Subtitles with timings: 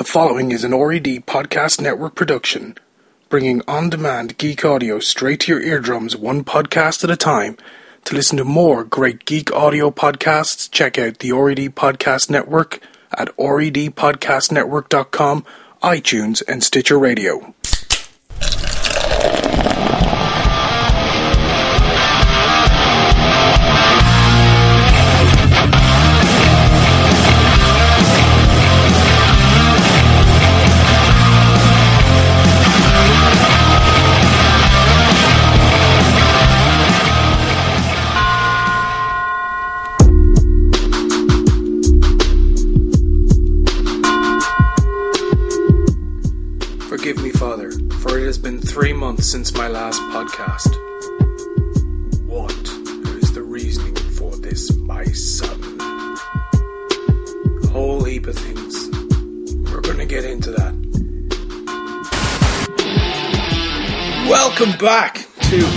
[0.00, 2.74] The following is an RED Podcast Network production,
[3.28, 7.58] bringing on demand geek audio straight to your eardrums, one podcast at a time.
[8.06, 12.80] To listen to more great geek audio podcasts, check out the RED Podcast Network
[13.12, 15.44] at redpodcastnetwork.com,
[15.82, 17.52] iTunes, and Stitcher Radio.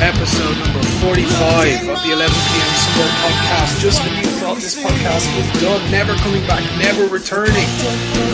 [0.04, 3.80] Episode number 45 of the 11pm Sport Podcast.
[3.80, 7.64] Just when you thought this podcast was done, never coming back, never returning.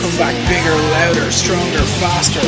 [0.02, 2.42] Come back bigger, louder, stronger, faster,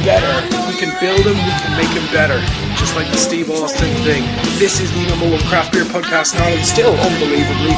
[0.00, 0.32] better.
[0.64, 2.40] We can build them, we can make them better.
[2.80, 4.24] Just like the Steve Austin thing.
[4.56, 7.76] This is the number one craft beer podcast in Ireland, still unbelievably.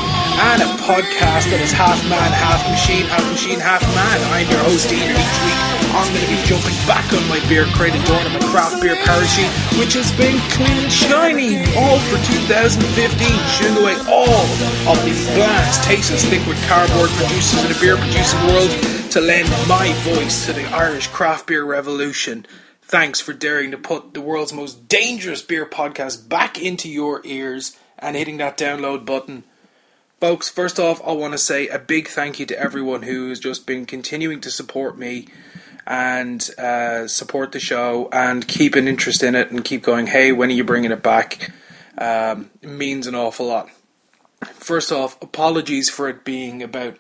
[0.55, 4.19] And a podcast that is half man, half machine, half machine, half man.
[4.35, 5.61] I'm your host, Ian, each week
[5.95, 8.99] I'm going to be jumping back on my beer crate and doing my craft beer
[9.07, 12.83] parachute, which has been clean and shiny all for 2015,
[13.55, 14.51] shooing away all
[14.91, 18.71] of the bland, tasteless liquid cardboard producers in the beer producing world
[19.15, 22.43] to lend my voice to the Irish craft beer revolution.
[22.83, 27.79] Thanks for daring to put the world's most dangerous beer podcast back into your ears
[27.97, 29.45] and hitting that download button.
[30.21, 33.41] Folks, first off, I want to say a big thank you to everyone who has
[33.41, 35.29] just been continuing to support me
[35.87, 40.31] and uh, support the show and keep an interest in it and keep going, hey,
[40.31, 41.51] when are you bringing it back?
[41.97, 43.71] Um, it means an awful lot.
[44.45, 46.99] First off, apologies for it being about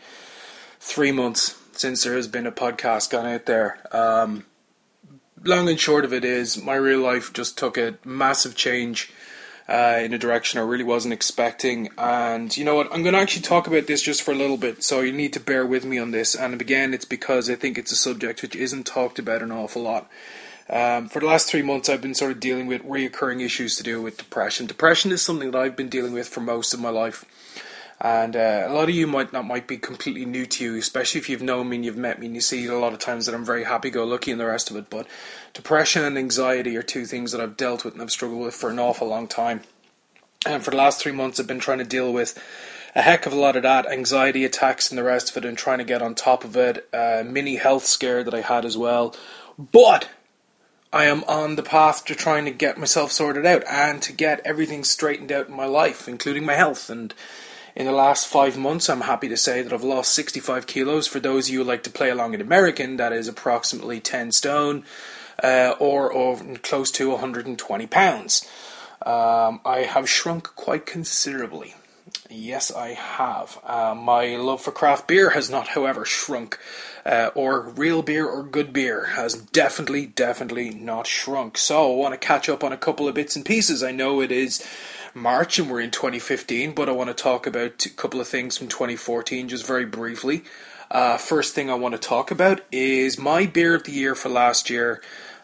[0.78, 3.86] three months since there has been a podcast gone out there.
[3.94, 4.47] Um,
[5.44, 9.12] long and short of it is, my real life just took a massive change
[9.70, 11.91] uh, in a direction I really wasn't expecting.
[11.97, 12.92] And you know what?
[12.92, 15.32] I'm going to actually talk about this just for a little bit, so you need
[15.34, 16.34] to bear with me on this.
[16.34, 19.82] And again, it's because I think it's a subject which isn't talked about an awful
[19.82, 20.10] lot.
[20.69, 23.82] Um, for the last three months, I've been sort of dealing with reoccurring issues to
[23.82, 24.66] do with depression.
[24.66, 27.25] Depression is something that I've been dealing with for most of my life.
[28.00, 31.20] And uh, a lot of you might not might be completely new to you, especially
[31.20, 33.26] if you've known me and you've met me and you see a lot of times
[33.26, 34.88] that I'm very happy go lucky and the rest of it.
[34.88, 35.06] But
[35.52, 38.70] depression and anxiety are two things that I've dealt with and I've struggled with for
[38.70, 39.62] an awful long time.
[40.46, 42.38] And for the last three months, I've been trying to deal with
[42.94, 45.56] a heck of a lot of that anxiety attacks and the rest of it, and
[45.56, 46.88] trying to get on top of it.
[46.92, 49.14] A mini health scare that I had as well,
[49.58, 50.08] but
[50.92, 54.40] I am on the path to trying to get myself sorted out and to get
[54.44, 56.90] everything straightened out in my life, including my health.
[56.90, 57.14] And
[57.76, 61.06] in the last five months, I'm happy to say that I've lost 65 kilos.
[61.06, 64.32] For those of you who like to play along in American, that is approximately 10
[64.32, 64.84] stone
[65.42, 68.48] uh, or, or close to 120 pounds.
[69.02, 71.74] Um, I have shrunk quite considerably.
[72.28, 73.58] Yes, I have.
[73.64, 76.58] Uh, my love for craft beer has not, however, shrunk.
[77.04, 81.56] Uh, or real beer or good beer has definitely, definitely not shrunk.
[81.56, 83.82] So I want to catch up on a couple of bits and pieces.
[83.82, 84.64] I know it is
[85.14, 88.58] March and we're in 2015, but I want to talk about a couple of things
[88.58, 90.44] from 2014 just very briefly.
[90.90, 94.28] Uh, first thing I want to talk about is my beer of the year for
[94.28, 95.00] last year.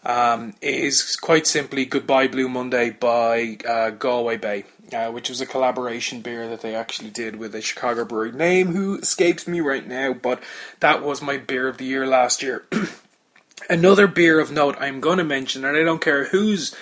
[0.09, 5.47] Um, is quite simply Goodbye Blue Monday by uh, Galway Bay, uh, which was a
[5.47, 9.85] collaboration beer that they actually did with a Chicago brewery name who escapes me right
[9.85, 10.41] now, but
[10.79, 12.67] that was my beer of the year last year.
[13.69, 16.73] Another beer of note I'm going to mention, and I don't care whose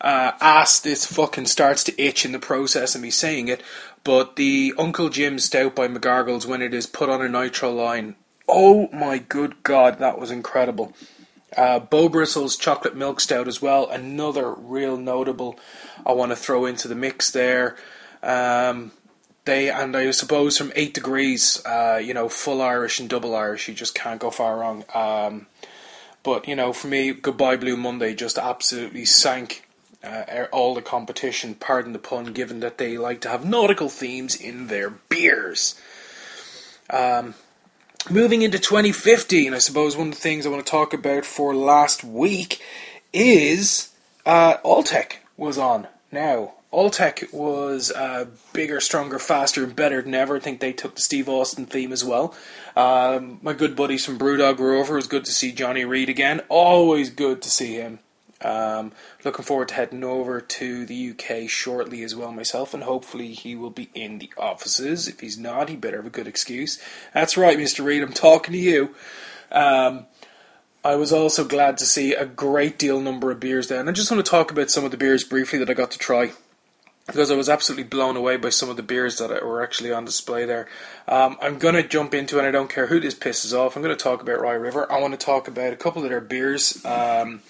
[0.00, 3.62] uh, ass this fucking starts to itch in the process of me saying it,
[4.02, 8.16] but the Uncle Jim Stout by McGargles when it is put on a nitro line.
[8.48, 10.92] Oh my good god, that was incredible.
[11.56, 15.58] Uh, Bo Bristles Chocolate Milk Stout as well, another real notable
[16.06, 17.76] I want to throw into the mix there.
[18.22, 18.92] Um,
[19.44, 23.68] they and I suppose from eight degrees, uh, you know, full Irish and double Irish,
[23.68, 24.84] you just can't go far wrong.
[24.94, 25.46] Um,
[26.22, 29.68] but you know, for me, Goodbye Blue Monday just absolutely sank
[30.04, 31.54] uh, all the competition.
[31.54, 35.80] Pardon the pun, given that they like to have nautical themes in their beers.
[36.90, 37.34] Um,
[38.10, 41.54] moving into 2015, I suppose one of the things I want to talk about for
[41.54, 42.60] last week
[43.12, 43.92] is
[44.26, 45.88] uh, Alltech was on.
[46.10, 50.36] Now, Alltech was uh, bigger, stronger, faster, and better than ever.
[50.36, 52.34] I think they took the Steve Austin theme as well.
[52.74, 54.94] Um, my good buddies from Brewdog were over.
[54.94, 56.40] It was good to see Johnny Reed again.
[56.48, 57.98] Always good to see him.
[58.42, 58.92] Um,
[59.24, 63.54] looking forward to heading over to the UK shortly as well myself, and hopefully he
[63.54, 65.08] will be in the offices.
[65.08, 66.82] If he's not, he better have a good excuse.
[67.14, 67.84] That's right, Mr.
[67.84, 68.94] Reed, I'm talking to you.
[69.50, 70.06] Um,
[70.84, 73.92] I was also glad to see a great deal number of beers there, and I
[73.92, 76.32] just want to talk about some of the beers briefly that I got to try
[77.06, 80.04] because I was absolutely blown away by some of the beers that were actually on
[80.04, 80.68] display there.
[81.08, 83.82] Um, I'm going to jump into, and I don't care who this pisses off, I'm
[83.82, 84.90] going to talk about Rye River.
[84.90, 86.84] I want to talk about a couple of their beers.
[86.84, 87.42] Um,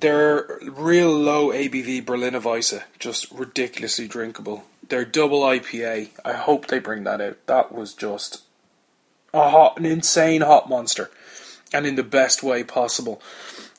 [0.00, 4.64] they're real low ABV Berliner Weisse, just ridiculously drinkable.
[4.88, 6.10] They're double IPA.
[6.24, 7.38] I hope they bring that out.
[7.46, 8.42] That was just
[9.32, 11.10] a hot, an insane hot monster,
[11.72, 13.22] and in the best way possible.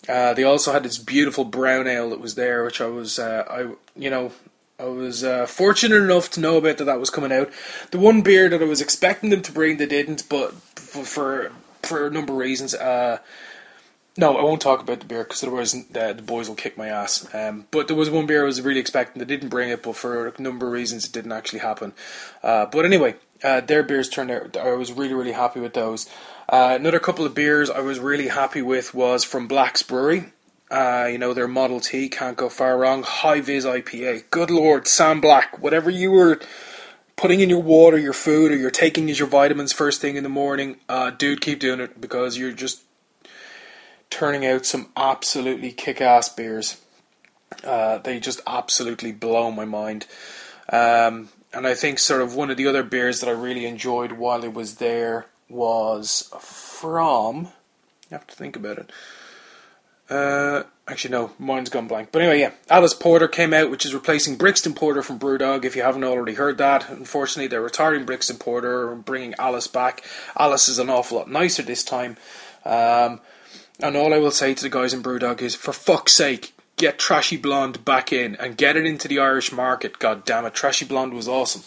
[0.08, 3.44] Uh, they also had this beautiful brown ale that was there, which I was, uh,
[3.50, 4.32] I you know,
[4.80, 7.50] I was uh, fortunate enough to know about that that was coming out.
[7.92, 11.52] The one beer that I was expecting them to bring, they didn't, but for
[11.84, 12.74] for, a number of reasons.
[12.74, 13.20] Uh,
[14.18, 16.88] no, I won't talk about the beer because otherwise uh, the boys will kick my
[16.88, 17.28] ass.
[17.34, 19.20] Um, but there was one beer I was really expecting.
[19.20, 21.94] They didn't bring it, but for a number of reasons it didn't actually happen.
[22.42, 24.56] Uh, but anyway, uh, their beers turned out.
[24.56, 26.10] I was really really happy with those.
[26.48, 30.32] Uh, another couple of beers I was really happy with was from Black's Brewery.
[30.72, 33.04] Uh, you know their Model T can't go far wrong.
[33.04, 34.24] High vis IPA.
[34.32, 35.60] Good lord, Sam Black.
[35.60, 36.40] Whatever you were
[37.18, 40.24] putting in your water, your food, or you're taking as your vitamins first thing in
[40.24, 42.82] the morning, uh, dude, keep doing it because you're just
[44.16, 46.82] turning out some absolutely kick-ass beers.
[47.66, 50.08] Uh, they just absolutely blow my mind.
[50.70, 54.14] Um, and I think sort of one of the other beers that I really enjoyed
[54.14, 57.48] while I was there was from.
[58.10, 58.92] I have to think about it.
[60.10, 62.14] Uh, actually, no, mine's gone blank.
[62.14, 65.66] But anyway, yeah, Alice Porter came out, which is replacing Brixton Porter from Brewdog.
[65.66, 70.06] If you haven't already heard that, unfortunately, they're retiring Brixton Porter and bringing Alice back.
[70.40, 72.16] Alice is an awful lot nicer this time.
[72.64, 73.20] Um,
[73.80, 77.00] and all I will say to the guys in Brewdog is, for fuck's sake, get
[77.00, 80.00] Trashy Blonde back in and get it into the Irish market.
[80.00, 81.64] God damn it, Trashy Blonde was awesome.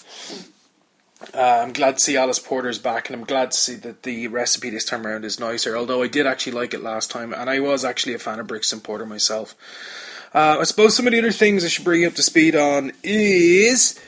[1.34, 4.28] Uh, I'm glad to see Alice Porter's back, and I'm glad to see that the
[4.28, 5.76] recipe this time around is nicer.
[5.76, 8.46] Although I did actually like it last time, and I was actually a fan of
[8.46, 9.56] Brixton Porter myself.
[10.32, 12.54] Uh, I suppose some of the other things I should bring you up to speed
[12.54, 13.98] on is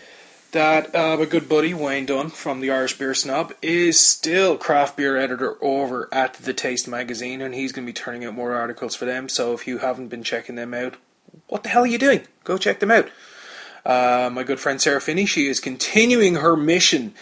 [0.53, 5.17] that uh, good buddy Wayne Dunn from the Irish Beer Snob is still craft beer
[5.17, 8.95] editor over at the Taste magazine, and he's going to be turning out more articles
[8.95, 9.29] for them.
[9.29, 10.97] So if you haven't been checking them out,
[11.47, 12.23] what the hell are you doing?
[12.45, 13.11] Go check them out.
[13.85, 17.15] Uh, my good friend Sarah Finney, she is continuing her mission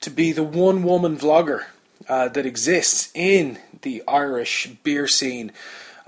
[0.00, 1.64] to be the one woman vlogger
[2.08, 5.52] uh, that exists in the Irish beer scene.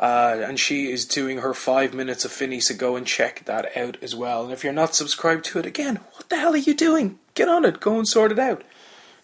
[0.05, 3.75] Uh, and she is doing her five minutes of Finney, so go and check that
[3.75, 4.45] out as well.
[4.45, 7.19] And if you're not subscribed to it, again, what the hell are you doing?
[7.33, 8.63] Get on it, go and sort it out.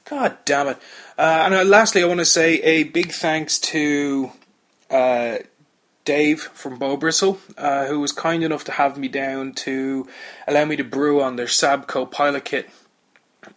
[0.09, 0.79] God damn it.
[1.19, 4.33] Uh, and uh, lastly, I want to say a big thanks to
[4.91, 5.41] uh,
[6.07, 10.09] Dave from Bo Bristle, uh, who was kind enough to have me down to
[10.49, 12.71] allow me to brew on their Sabco pilot kit,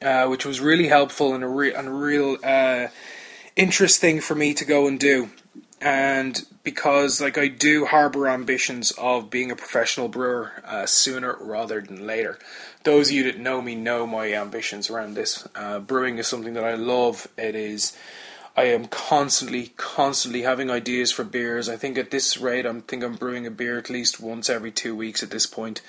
[0.02, 2.88] uh, which was really helpful and a, re- and a real uh,
[3.56, 5.30] interest thing for me to go and do
[5.84, 11.82] and because like I do harbor ambitions of being a professional brewer uh, sooner rather
[11.82, 12.40] than later.
[12.84, 15.48] Those of you that know me know my ambitions around this.
[15.56, 17.28] Uh, brewing is something that I love.
[17.38, 17.96] It is.
[18.56, 21.68] I am constantly, constantly having ideas for beers.
[21.68, 24.72] I think at this rate, I'm think I'm brewing a beer at least once every
[24.72, 25.82] two weeks at this point.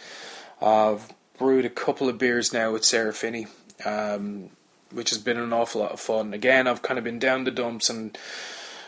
[0.63, 3.49] I've brewed a couple of beers now with Sarah Finney,
[3.85, 4.51] um,
[4.91, 6.33] which has been an awful lot of fun.
[6.33, 8.17] Again, I've kind of been down the dumps and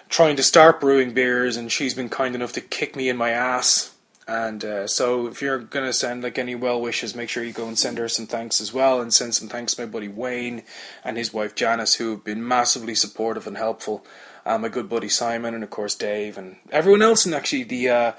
[0.09, 3.31] trying to start brewing beers, and she's been kind enough to kick me in my
[3.31, 3.95] ass.
[4.29, 7.69] And uh, so, if you're gonna send like any well wishes, make sure you go
[7.69, 10.65] and send her some thanks as well, and send some thanks to my buddy Wayne
[11.05, 14.05] and his wife Janice, who have been massively supportive and helpful.
[14.45, 17.89] Uh, my good buddy Simon, and of course Dave, and everyone else, and actually the
[17.89, 18.13] uh,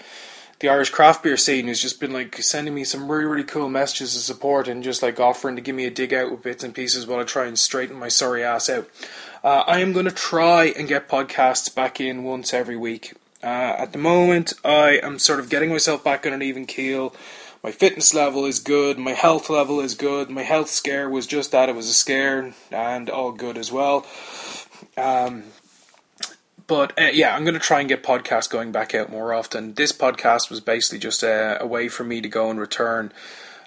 [0.59, 3.69] the Irish craft beer scene has just been like sending me some really really cool
[3.69, 6.63] messages of support and just like offering to give me a dig out with bits
[6.63, 8.89] and pieces while I try and straighten my sorry ass out.
[9.43, 13.13] Uh, I am going to try and get podcasts back in once every week.
[13.43, 17.15] Uh, at the moment, I am sort of getting myself back on an even keel.
[17.63, 18.97] My fitness level is good.
[18.97, 20.29] My health level is good.
[20.29, 21.69] My health scare was just that.
[21.69, 24.05] It was a scare and all good as well.
[24.97, 25.43] Um,
[26.67, 29.73] but uh, yeah, I'm going to try and get podcasts going back out more often.
[29.73, 33.11] This podcast was basically just a, a way for me to go and return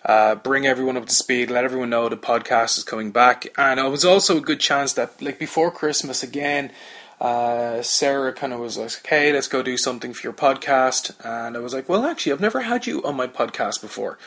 [0.04, 3.46] uh, bring everyone up to speed, let everyone know the podcast is coming back.
[3.58, 6.72] And it was also a good chance that, like before Christmas again,
[7.20, 11.54] uh, Sarah kind of was like, "Hey, let's go do something for your podcast," and
[11.54, 14.18] I was like, "Well, actually, I've never had you on my podcast before."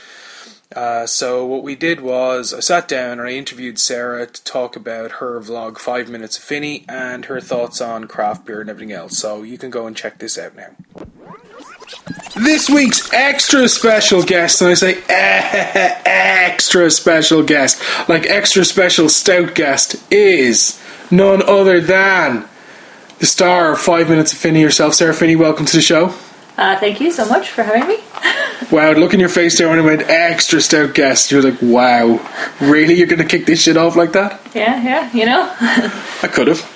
[0.76, 4.76] Uh, so what we did was I sat down and I interviewed Sarah to talk
[4.76, 8.92] about her vlog Five Minutes of Finney and her thoughts on craft beer and everything
[8.92, 9.18] else.
[9.18, 10.72] So you can go and check this out now.
[12.36, 19.54] This week's extra special guest, and I say extra special guest, like extra special stout
[19.54, 22.48] guest, is none other than
[23.20, 25.36] the star of Five Minutes of Finney herself, Sarah Finney.
[25.36, 26.16] Welcome to the show.
[26.58, 27.98] Uh, thank you so much for having me.
[28.72, 31.32] Wow, look in your face there when I went extra stout guest.
[31.32, 32.20] You're like, wow,
[32.60, 32.96] really?
[32.96, 34.42] You're going to kick this shit off like that?
[34.54, 36.73] Yeah, yeah, you know, I could have.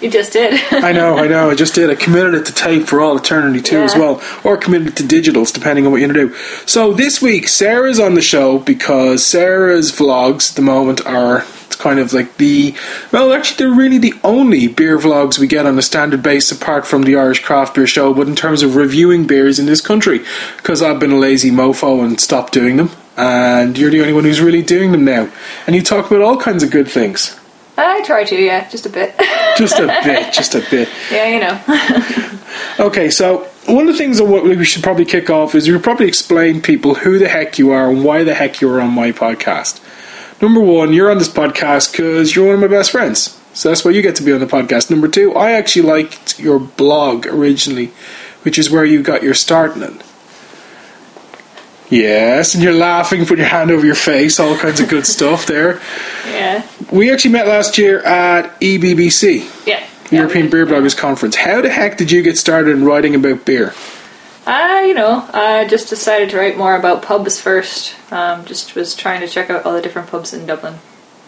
[0.00, 0.60] You just did.
[0.70, 1.50] I know, I know.
[1.50, 1.90] I just did.
[1.90, 5.02] I committed it to tape for all eternity too, as well, or committed it to
[5.02, 6.34] digitals, depending on what you're gonna do.
[6.66, 11.76] So this week, Sarah's on the show because Sarah's vlogs at the moment are it's
[11.76, 12.74] kind of like the
[13.12, 16.86] well, actually, they're really the only beer vlogs we get on a standard base, apart
[16.86, 18.14] from the Irish Craft Beer Show.
[18.14, 20.24] But in terms of reviewing beers in this country,
[20.56, 22.90] because I've been a lazy mofo and stopped doing them.
[23.16, 25.30] And you're the only one who's really doing them now.
[25.66, 27.38] And you talk about all kinds of good things.
[27.76, 29.14] I try to, yeah, just a bit.
[29.56, 30.86] Just a bit, just a bit.
[31.10, 31.58] yeah, you know.
[32.78, 36.08] Okay, so one of the things that we should probably kick off is you probably
[36.08, 39.12] explain people who the heck you are and why the heck you are on my
[39.12, 39.80] podcast.
[40.42, 43.40] Number one, you're on this podcast because you're one of my best friends.
[43.54, 44.90] So that's why you get to be on the podcast.
[44.90, 47.92] Number two, I actually liked your blog originally,
[48.42, 50.02] which is where you got your start in it.
[51.88, 55.46] Yes, and you're laughing, put your hand over your face, all kinds of good stuff
[55.46, 55.80] there.
[56.26, 59.86] Yeah, We actually met last year at EBBC, yeah.
[60.10, 60.66] yeah, European Beer.
[60.66, 61.36] Bloggers Conference.
[61.36, 63.72] How the heck did you get started in writing about beer?
[64.46, 67.94] Uh, you know, I just decided to write more about pubs first.
[68.12, 70.74] Um, just was trying to check out all the different pubs in Dublin,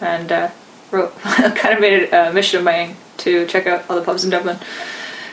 [0.01, 0.49] and uh,
[0.91, 4.23] wrote kind of made it a mission of mine to check out all the pubs
[4.23, 4.57] in Dublin.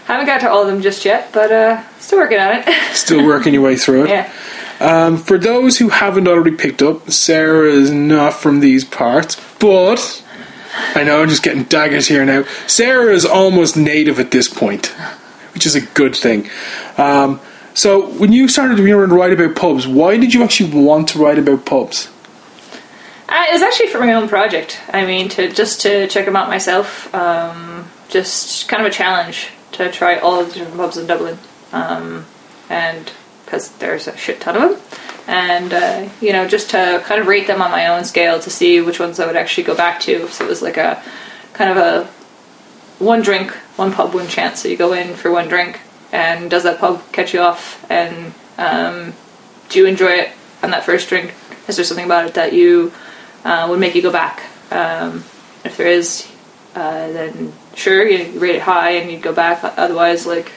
[0.07, 2.95] Haven't got to all of them just yet, but uh, still working on it.
[2.95, 4.09] Still working your way through it.
[4.11, 4.33] yeah.
[4.81, 10.23] Um, for those who haven't already picked up, Sarah is not from these parts, but
[10.95, 12.45] I know I'm just getting daggers here now.
[12.67, 14.87] Sarah is almost native at this point,
[15.55, 16.51] which is a good thing.
[16.99, 17.41] Um,
[17.75, 21.39] so, when you started to write about pubs, why did you actually want to write
[21.39, 22.09] about pubs?
[23.29, 24.81] Uh, it was actually for my own project.
[24.93, 27.13] I mean, to just to check them out myself.
[27.15, 31.39] Um, just kind of a challenge to try all the different pubs in Dublin,
[31.73, 32.25] um,
[32.71, 33.13] and
[33.47, 37.27] because there's a shit ton of them, and uh, you know, just to kind of
[37.27, 40.01] rate them on my own scale to see which ones I would actually go back
[40.01, 40.29] to.
[40.29, 41.03] So it was like a
[41.55, 42.05] kind of a
[43.03, 44.61] one drink, one pub, one chance.
[44.61, 45.81] So you go in for one drink,
[46.13, 47.89] and does that pub catch you off?
[47.91, 49.15] And um,
[49.69, 51.33] do you enjoy it on that first drink?
[51.69, 52.93] Is there something about it that you
[53.45, 54.43] uh, would make you go back?
[54.71, 55.25] Um,
[55.65, 56.31] if there is,
[56.75, 59.61] uh, then sure, you rate it high and you'd go back.
[59.63, 60.53] Otherwise, like,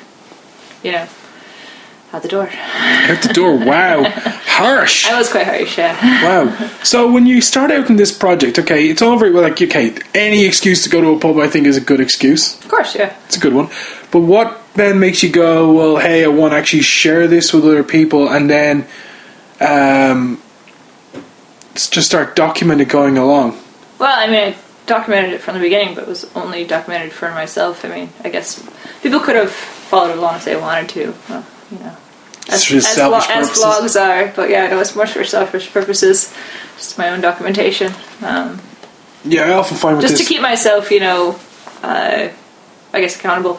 [0.83, 1.07] you know,
[2.11, 2.49] out the door.
[2.51, 4.03] Out the door, wow.
[4.09, 5.07] Harsh.
[5.07, 5.93] I was quite harsh, yeah.
[6.23, 6.69] Wow.
[6.83, 9.95] So when you start out in this project, okay, it's all very well like okay,
[10.15, 12.59] any excuse to go to a pub I think is a good excuse.
[12.63, 13.15] Of course, yeah.
[13.25, 13.69] It's a good one.
[14.11, 17.63] But what then makes you go, well, hey, I want to actually share this with
[17.63, 18.87] other people and then
[19.59, 20.41] um,
[21.75, 23.59] just start documenting going along?
[23.99, 27.29] Well, I mean, I documented it from the beginning, but it was only documented for
[27.31, 27.85] myself.
[27.85, 28.67] I mean, I guess
[29.03, 31.13] people could have followed along if they wanted to.
[31.29, 31.95] Well, you know,
[32.49, 34.31] as, as, as vlogs are.
[34.35, 36.33] But yeah, no, it's more for selfish purposes.
[36.77, 38.59] Just my own documentation, um,
[39.25, 40.27] Yeah, I often find with just this.
[40.27, 41.39] to keep myself, you know,
[41.83, 42.29] uh,
[42.93, 43.55] I guess accountable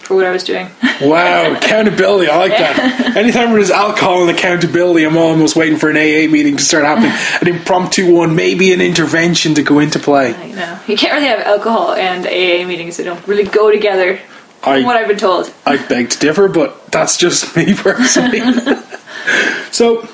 [0.00, 0.68] for what I was doing.
[1.02, 3.12] wow, accountability, I like that.
[3.16, 7.12] Anytime there's alcohol and accountability, I'm almost waiting for an AA meeting to start happening.
[7.40, 10.30] An impromptu one, maybe an intervention to go into play.
[10.48, 14.18] you know, you can't really have alcohol and AA meetings; they don't really go together.
[14.62, 15.52] I- From what I've been told.
[15.66, 18.40] I beg to differ, but that's just me personally.
[19.70, 20.06] so,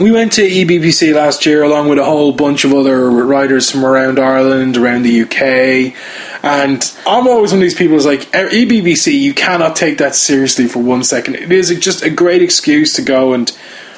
[0.00, 3.84] we went to EBBC last year along with a whole bunch of other writers from
[3.84, 5.94] around Ireland, around the UK,
[6.42, 9.96] and I'm always one of these people who's like, eh, "E EBBC, you cannot take
[9.98, 11.36] that seriously for one second.
[11.36, 13.50] It is just a great excuse to go and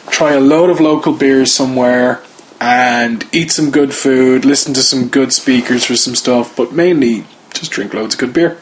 [0.09, 2.21] try a load of local beers somewhere
[2.61, 7.25] and eat some good food, listen to some good speakers for some stuff, but mainly
[7.55, 8.57] just drink loads of good beer.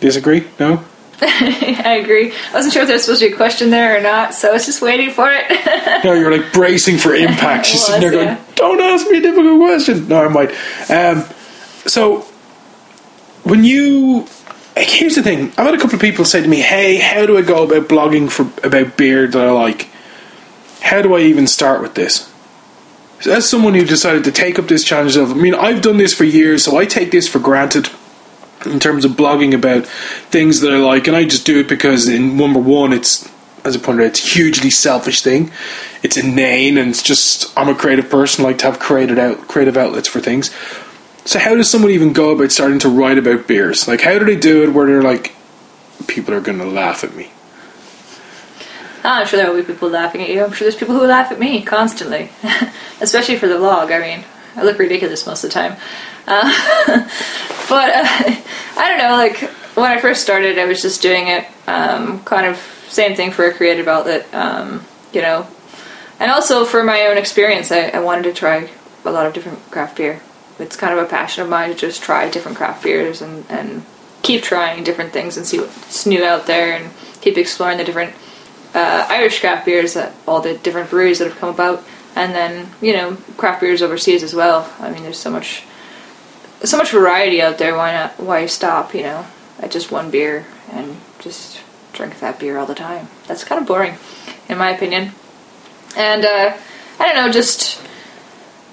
[0.00, 0.46] Disagree?
[0.58, 0.84] No?
[1.22, 2.32] I agree.
[2.50, 4.50] I wasn't sure if there was supposed to be a question there or not, so
[4.50, 5.44] I was just waiting for it.
[6.04, 7.66] No, you're like bracing for impact.
[7.70, 8.44] She's It sitting there going, yeah.
[8.54, 10.50] "Don't ask me a difficult question." No, I might.
[10.90, 11.24] Um,
[11.86, 12.20] so,
[13.44, 14.26] when you,
[14.76, 17.24] like, here's the thing: I've had a couple of people say to me, "Hey, how
[17.24, 19.88] do I go about blogging for about beer that I like?
[20.80, 22.30] How do I even start with this?"
[23.20, 25.96] So as someone who decided to take up this challenge of, I mean, I've done
[25.96, 27.88] this for years, so I take this for granted.
[28.66, 32.08] In terms of blogging about things that I like, and I just do it because
[32.08, 33.28] in number one, it's
[33.64, 35.50] as I pointed out, it's a hugely selfish thing.
[36.02, 39.76] It's inane, and it's just I'm a creative person, like to have creative out creative
[39.76, 40.54] outlets for things.
[41.24, 43.88] So how does someone even go about starting to write about beers?
[43.88, 45.34] Like how do they do it where they're like,
[46.06, 47.30] people are going to laugh at me?
[49.04, 50.44] Ah, I'm sure there will be people laughing at you.
[50.44, 52.30] I'm sure there's people who laugh at me constantly,
[53.00, 53.92] especially for the vlog.
[53.92, 54.24] I mean,
[54.56, 55.76] I look ridiculous most of the time.
[56.26, 56.50] Uh,
[57.68, 58.36] but uh,
[58.76, 59.16] I don't know.
[59.16, 59.38] Like
[59.76, 62.56] when I first started, I was just doing it, um, kind of
[62.88, 65.46] same thing for a creative outlet, um, you know,
[66.18, 67.70] and also for my own experience.
[67.70, 68.70] I, I wanted to try
[69.04, 70.20] a lot of different craft beer.
[70.58, 73.84] It's kind of a passion of mine to just try different craft beers and, and
[74.22, 76.90] keep trying different things and see what's new out there and
[77.20, 78.14] keep exploring the different
[78.74, 81.82] uh, Irish craft beers at all the different breweries that have come about,
[82.14, 84.70] and then you know craft beers overseas as well.
[84.80, 85.64] I mean, there's so much,
[86.64, 87.76] so much variety out there.
[87.76, 88.20] Why not?
[88.20, 88.94] Why stop?
[88.94, 89.26] You know,
[89.60, 91.60] at just one beer and just
[91.92, 93.08] drink that beer all the time.
[93.26, 93.94] That's kind of boring,
[94.48, 95.12] in my opinion.
[95.96, 96.56] And uh,
[96.98, 97.80] I don't know, just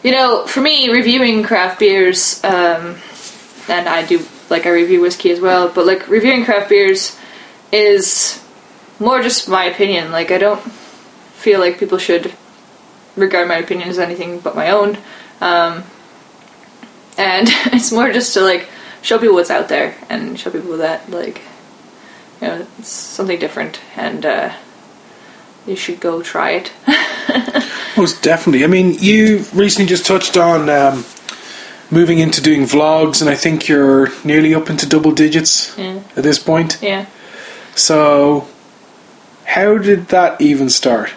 [0.04, 2.98] you know, for me, reviewing craft beers, um,
[3.70, 7.18] and I do like I review whiskey as well, but like reviewing craft beers
[7.72, 8.44] is
[9.00, 10.12] more just my opinion.
[10.12, 12.34] Like I don't feel like people should
[13.16, 14.98] regard my opinion as anything but my own.
[15.40, 15.84] Um,
[17.18, 18.68] and it's more just to like
[19.02, 21.42] show people what's out there and show people that like
[22.42, 24.54] you know it's something different and uh,
[25.66, 26.72] you should go try it.
[27.98, 28.64] Most definitely.
[28.64, 31.06] I mean, you recently just touched on um,
[31.92, 36.00] moving into doing vlogs, and I think you're nearly up into double digits Yeah.
[36.18, 36.80] at this point.
[36.82, 37.06] yeah.
[37.76, 38.48] So,
[39.46, 41.12] how did that even start?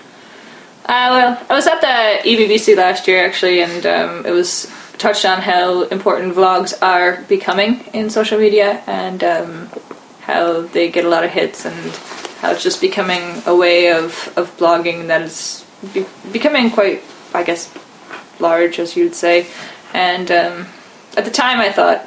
[0.85, 4.71] Uh, well, I was at the E EBBC last year actually, and um, it was
[4.99, 9.69] touched on how important vlogs are becoming in social media and um,
[10.21, 11.93] how they get a lot of hits and
[12.41, 17.03] how it's just becoming a way of, of blogging that is be- becoming quite,
[17.35, 17.73] I guess,
[18.41, 19.47] large, as you'd say.
[19.95, 20.67] And um,
[21.17, 22.07] at the time, I thought,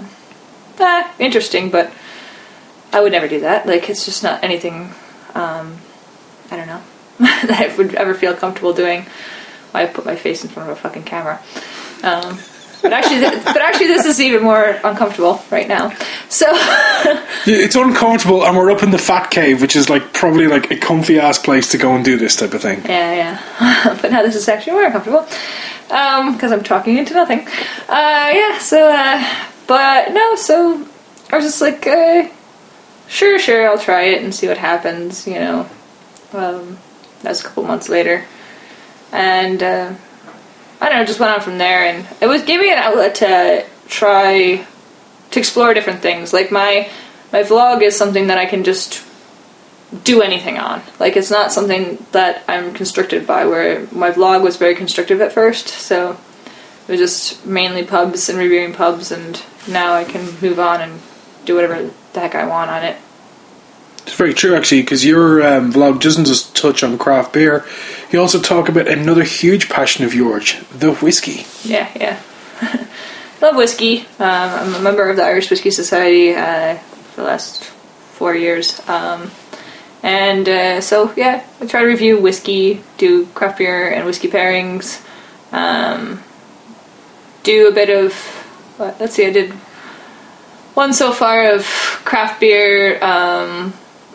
[0.80, 1.92] ah, interesting, but
[2.92, 3.66] I would never do that.
[3.66, 4.92] Like, it's just not anything.
[5.36, 5.78] Um,
[6.52, 6.82] I don't know
[7.20, 9.06] that I would ever feel comfortable doing.
[9.72, 11.40] Why I put my face in front of a fucking camera.
[12.04, 12.40] Um,
[12.82, 15.92] but actually, th- but actually, this is even more uncomfortable right now.
[16.30, 16.46] So,
[17.46, 20.78] It's uncomfortable, and we're up in the fat cave, which is like probably like a
[20.78, 22.82] comfy ass place to go and do this type of thing.
[22.86, 23.98] yeah, yeah.
[24.02, 25.26] but now this is actually more uncomfortable
[25.88, 27.40] because I'm talking into nothing.
[27.88, 28.58] Uh, yeah.
[28.60, 29.24] So, uh,
[29.68, 30.36] but no.
[30.36, 30.86] So
[31.32, 32.28] I was just like, uh,
[33.08, 35.28] sure, sure, I'll try it and see what happens.
[35.28, 35.70] You know.
[36.34, 36.78] Um,
[37.24, 38.24] that was a couple months later,
[39.12, 39.94] and uh,
[40.82, 43.16] I don't know, just went on from there, and it was gave me an outlet
[43.16, 44.66] to try
[45.32, 46.34] to explore different things.
[46.34, 46.90] Like my
[47.32, 49.04] my vlog is something that I can just
[50.04, 50.82] do anything on.
[51.00, 53.46] Like it's not something that I'm constricted by.
[53.46, 56.18] Where my vlog was very constrictive at first, so
[56.88, 61.02] it was just mainly pubs and reviewing pubs, and now I can move on and
[61.46, 62.98] do whatever the heck I want on it.
[64.04, 67.66] It's very true, actually, because your um, vlog doesn't just touch on craft beer.
[68.12, 71.46] You also talk about another huge passion of yours, the whiskey.
[71.64, 72.20] Yeah, yeah.
[73.42, 74.02] Love whiskey.
[74.02, 78.82] Um, I'm a member of the Irish Whiskey Society uh, for the last four years.
[78.90, 79.32] Um,
[80.04, 85.06] and uh, so, yeah, I try to review whiskey, do craft beer and whiskey pairings,
[85.52, 86.22] um,
[87.44, 88.14] do a bit of,
[88.78, 89.52] let's see, I did
[90.74, 91.64] one so far of
[92.06, 93.04] craft beer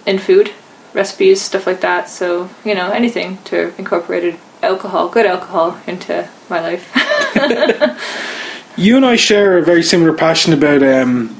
[0.07, 0.53] and food
[0.93, 2.09] recipes, stuff like that.
[2.09, 6.91] So, you know, anything to incorporate alcohol, good alcohol, into my life.
[8.77, 11.37] You and I share a very similar passion about um,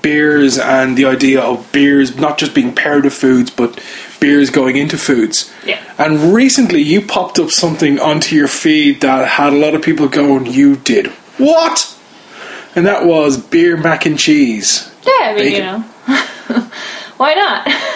[0.00, 3.82] beers and the idea of beers not just being paired with foods, but
[4.20, 5.52] beers going into foods.
[5.66, 5.82] Yeah.
[5.98, 10.08] And recently, you popped up something onto your feed that had a lot of people
[10.08, 11.96] going, "You did what?"
[12.76, 14.88] And that was beer mac and cheese.
[15.04, 15.80] Yeah, I mean, you know,
[17.16, 17.66] why not?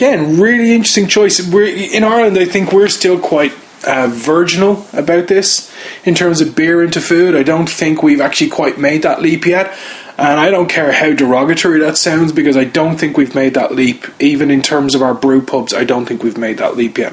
[0.00, 1.46] Again, really interesting choice.
[1.46, 2.38] We're in Ireland.
[2.38, 3.52] I think we're still quite
[3.86, 5.70] uh, virginal about this
[6.06, 7.34] in terms of beer into food.
[7.34, 9.76] I don't think we've actually quite made that leap yet.
[10.16, 13.74] And I don't care how derogatory that sounds because I don't think we've made that
[13.74, 14.06] leap.
[14.18, 17.12] Even in terms of our brew pubs, I don't think we've made that leap yet.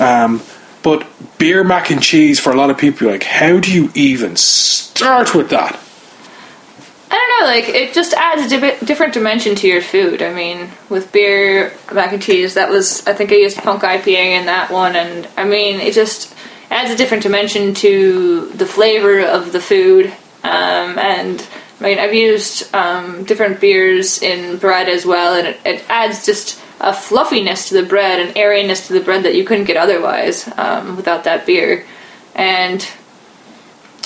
[0.00, 0.40] Um,
[0.82, 4.34] but beer mac and cheese for a lot of people, like, how do you even
[4.36, 5.78] start with that?
[7.40, 10.22] I like it just adds a di- different dimension to your food.
[10.22, 14.40] I mean, with beer, mac and cheese, that was I think I used Punk IPA
[14.40, 16.34] in that one, and I mean it just
[16.70, 20.06] adds a different dimension to the flavor of the food,
[20.42, 21.46] um, and
[21.80, 26.26] I mean, I've used um, different beers in bread as well, and it, it adds
[26.26, 29.76] just a fluffiness to the bread, an airiness to the bread that you couldn't get
[29.76, 31.86] otherwise um, without that beer.
[32.34, 32.86] And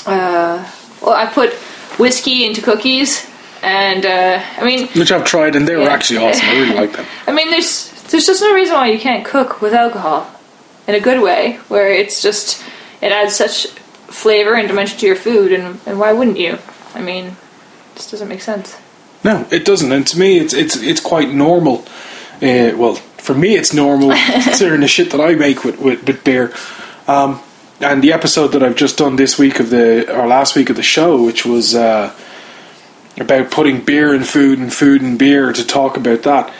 [0.04, 1.54] uh, well, I put
[1.98, 3.28] whiskey into cookies,
[3.62, 5.92] and uh, I mean, Which I've tried and they were Yeah.
[5.92, 6.46] actually awesome.
[6.48, 7.06] I really like them.
[7.26, 10.30] I mean, there's there's just no reason why you can't cook with alcohol
[10.88, 12.62] in a good way, where it's just
[13.00, 13.66] it adds such
[14.08, 16.58] flavor and dimension to your food, and, and why wouldn't you?
[16.94, 17.34] I mean, it
[17.96, 18.76] just doesn't make sense.
[19.24, 19.92] No, it doesn't.
[19.92, 21.84] And to me, it's it's it's quite normal.
[22.42, 24.10] Uh, well, for me, it's normal
[24.42, 26.52] considering the shit that I make with with, with beer.
[27.06, 27.40] Um,
[27.82, 30.76] and the episode that I've just done this week of the or last week of
[30.76, 32.14] the show, which was uh,
[33.18, 36.50] about putting beer in food and food and beer, to talk about that.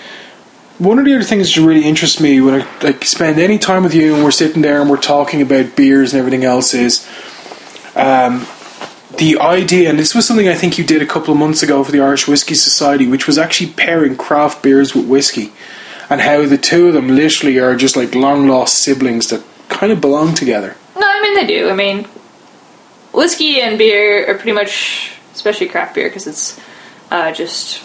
[0.79, 3.85] One of the other things that really interests me when I like spend any time
[3.85, 7.07] with you and we're sitting there and we're talking about beers and everything else is
[7.95, 8.47] um,
[9.19, 11.85] the idea, and this was something I think you did a couple of months ago
[11.85, 15.53] for the Irish Whiskey Society, which was actually pairing craft beers with whiskey,
[16.09, 19.93] and how the two of them literally are just like long lost siblings that kind
[19.93, 20.77] of belong together.
[21.23, 21.71] Mean they do.
[21.71, 22.05] I mean,
[23.13, 26.61] whiskey and beer are pretty much, especially craft beer, because it's
[27.13, 27.81] uh, just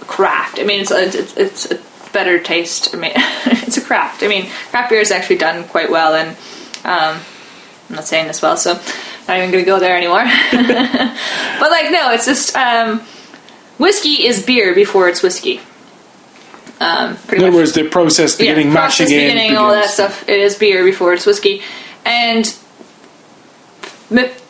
[0.00, 0.58] craft.
[0.58, 1.80] I mean, it's a, it's, it's a
[2.12, 2.94] better taste.
[2.94, 4.22] I mean, it's a craft.
[4.22, 6.36] I mean, craft beer is actually done quite well, and
[6.84, 7.22] um,
[7.88, 8.78] I'm not saying this well, so I'm
[9.26, 10.24] not even going to go there anymore.
[11.60, 13.00] but like, no, it's just um,
[13.78, 15.60] whiskey is beer before it's whiskey.
[16.80, 19.90] Um, In other much words, the process beginning, yeah, mashing process in, beginning, all that
[19.90, 20.28] stuff.
[20.28, 21.62] It is beer before it's whiskey,
[22.04, 22.56] and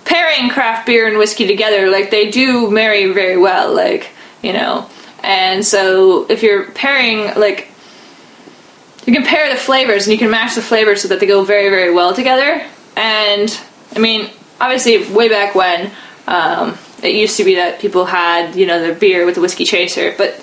[0.05, 4.11] pairing craft beer and whiskey together, like they do marry very well, like
[4.43, 4.89] you know.
[5.23, 7.69] And so, if you're pairing, like,
[9.05, 11.45] you can pair the flavors and you can match the flavors so that they go
[11.45, 12.65] very, very well together.
[12.97, 13.61] And
[13.95, 15.91] I mean, obviously, way back when,
[16.27, 19.65] um, it used to be that people had, you know, their beer with the whiskey
[19.65, 20.43] chaser, but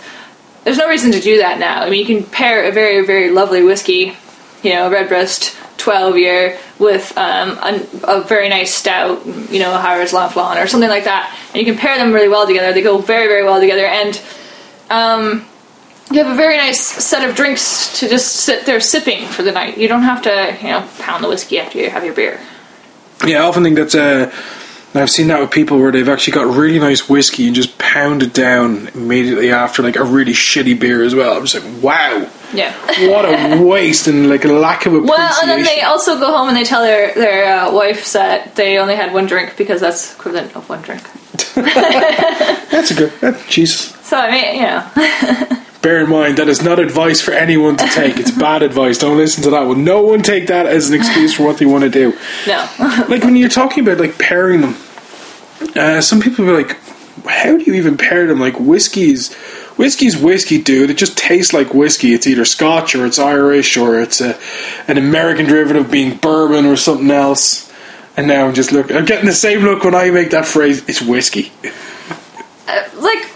[0.64, 1.82] there's no reason to do that now.
[1.82, 4.16] I mean, you can pair a very, very lovely whiskey,
[4.64, 9.74] you know, a Redbreast 12 year with um, a, a very nice stout, you know,
[9.74, 12.74] O'Hara's Leann Folláin or something like that, and you can pair them really well together.
[12.74, 14.22] They go very, very well together, and
[14.90, 15.46] um,
[16.12, 19.52] you have a very nice set of drinks to just sit there sipping for the
[19.52, 19.78] night.
[19.78, 22.40] You don't have to, you know, pound the whiskey after you have your beer.
[23.26, 24.32] Yeah, I often think that's uh,
[24.96, 28.24] I've seen that with people where they've actually got really nice whiskey and just pound
[28.24, 31.38] it down immediately after like a really shitty beer as well.
[31.38, 32.74] I'm just like, wow, Yeah.
[33.10, 35.18] what a waste and like a lack of appreciation.
[35.20, 38.56] Well, and then they also go home and they tell their their uh, wives that
[38.56, 41.04] they only had one drink because that's equivalent of one drink.
[41.56, 43.12] That's a good.
[43.22, 43.94] That, Jesus.
[44.08, 47.86] So I mean, you know, Bear in mind that is not advice for anyone to
[47.88, 48.18] take.
[48.18, 48.98] It's bad advice.
[48.98, 49.84] Don't listen to that one.
[49.84, 52.18] No one take that as an excuse for what they want to do.
[52.48, 52.68] no.
[53.08, 54.76] Like when you're talking about like pairing them,
[55.76, 56.78] uh, some people are like,
[57.26, 59.34] "How do you even pair them?" Like whiskey's
[59.78, 60.90] whiskey's whiskey, dude.
[60.90, 62.14] It just tastes like whiskey.
[62.14, 64.38] It's either Scotch or it's Irish or it's a,
[64.88, 67.72] an American derivative being bourbon or something else.
[68.18, 68.92] And now I'm just look.
[68.92, 70.88] I'm getting the same look when I make that phrase.
[70.90, 71.52] It's whiskey.
[72.96, 73.30] like,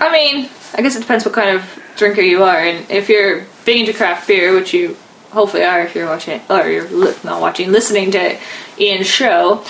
[0.00, 3.46] I mean, I guess it depends what kind of drinker you are, and if you're
[3.64, 4.96] big into craft beer, which you
[5.30, 8.38] hopefully are if you're watching, or you're li- not watching, listening to
[8.78, 9.64] Ian's show,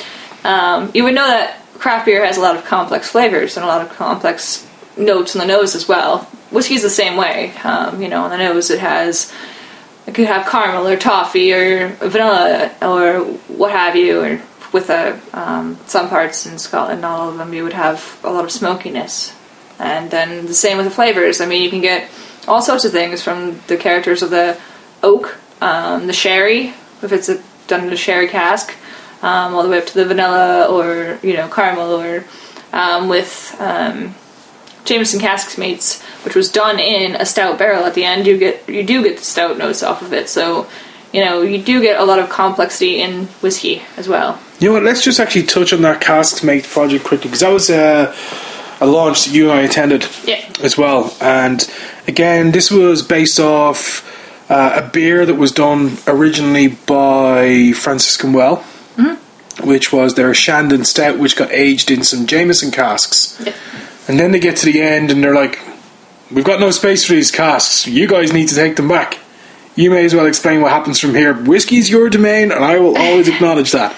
[0.45, 3.69] um, you would know that craft beer has a lot of complex flavors and a
[3.69, 6.21] lot of complex notes on the nose as well.
[6.51, 7.53] Whiskey's the same way.
[7.65, 9.33] Um, you know, on the nose it has
[10.07, 14.41] it could have caramel or toffee or vanilla or what have you, or
[14.73, 18.45] with a, um, some parts in Scotland, all of them, you would have a lot
[18.45, 19.35] of smokiness.
[19.79, 21.41] And then the same with the flavors.
[21.41, 22.11] I mean, you can get
[22.47, 24.59] all sorts of things from the characters of the
[25.03, 28.75] oak, um, the sherry, if it's a, done in a sherry cask,
[29.23, 32.25] um, all the way up to the vanilla or you know caramel, or
[32.73, 34.15] um, with um,
[34.85, 38.85] Jameson Caskmates, which was done in a stout barrel at the end, you get you
[38.85, 40.29] do get the stout notes off of it.
[40.29, 40.69] So,
[41.13, 44.41] you know, you do get a lot of complexity in whiskey as well.
[44.61, 44.83] You know what?
[44.83, 48.15] Let's just actually touch on that cask Mate project quickly because that was a,
[48.81, 50.45] a launch that you and I attended Yeah.
[50.63, 51.15] as well.
[51.21, 51.69] And
[52.07, 54.05] again, this was based off
[54.51, 58.65] uh, a beer that was done originally by Franciscan Well,
[59.63, 63.37] which was their Shandon Stout, which got aged in some Jameson casks.
[63.45, 63.53] Yeah.
[64.07, 65.59] And then they get to the end and they're like,
[66.31, 67.87] "We've got no space for these casks.
[67.87, 69.19] You guys need to take them back."
[69.75, 71.33] You may as well explain what happens from here.
[71.35, 73.95] Whiskey's your domain, and I will always acknowledge that.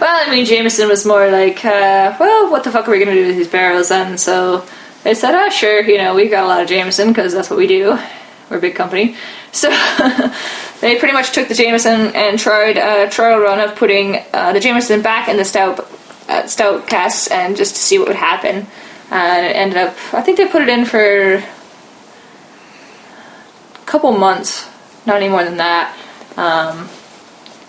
[0.00, 3.14] Well, I mean, Jameson was more like, uh, well, what the fuck are we going
[3.14, 4.18] to do with these barrels then?
[4.18, 4.66] So
[5.04, 7.58] they said, oh, sure, you know, we've got a lot of Jameson because that's what
[7.58, 7.98] we do.
[8.50, 9.16] We're a big company.
[9.54, 9.70] So
[10.80, 14.58] they pretty much took the Jameson and tried a trial run of putting uh, the
[14.58, 15.88] Jameson back in the stout,
[16.28, 18.66] uh, stout casks and just to see what would happen.
[19.12, 19.94] and it ended up.
[20.12, 21.44] I think they put it in for a
[23.86, 24.68] couple months,
[25.06, 25.96] not any more than that.
[26.36, 26.88] Um,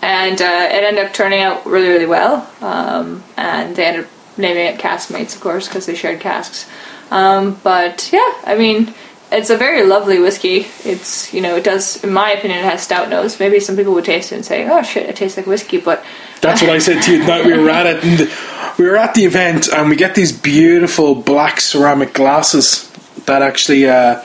[0.02, 2.48] and uh, it ended up turning out really, really well.
[2.60, 6.68] Um, and they ended up naming it Caskmates, of course, because they shared casks.
[7.10, 8.92] Um, but yeah, I mean,
[9.32, 10.66] it's a very lovely whiskey.
[10.84, 13.40] It's you know, it does, in my opinion, it has stout notes.
[13.40, 16.04] Maybe some people would taste it and say, "Oh shit, it tastes like whiskey," but
[16.40, 18.04] That's what I said to you night we were at it.
[18.04, 18.30] And
[18.78, 22.90] we were at the event, and we get these beautiful black ceramic glasses
[23.26, 24.22] that actually uh,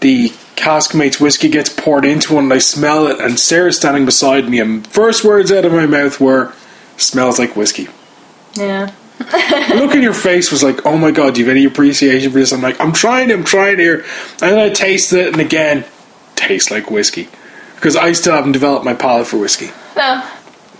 [0.00, 3.18] the Caskmates whiskey gets poured into, one and I smell it.
[3.18, 6.52] And Sarah's standing beside me, and first words out of my mouth were,
[6.98, 7.88] "Smells like whiskey."
[8.54, 8.90] yeah,
[9.74, 12.38] look in your face was like, "Oh my god, do you have any appreciation for
[12.38, 14.04] this?" I'm like, "I'm trying, I'm trying here,"
[14.42, 15.84] and then I tasted it, and again,
[16.36, 17.28] tastes like whiskey
[17.76, 19.70] because I still haven't developed my palate for whiskey.
[19.96, 20.22] no,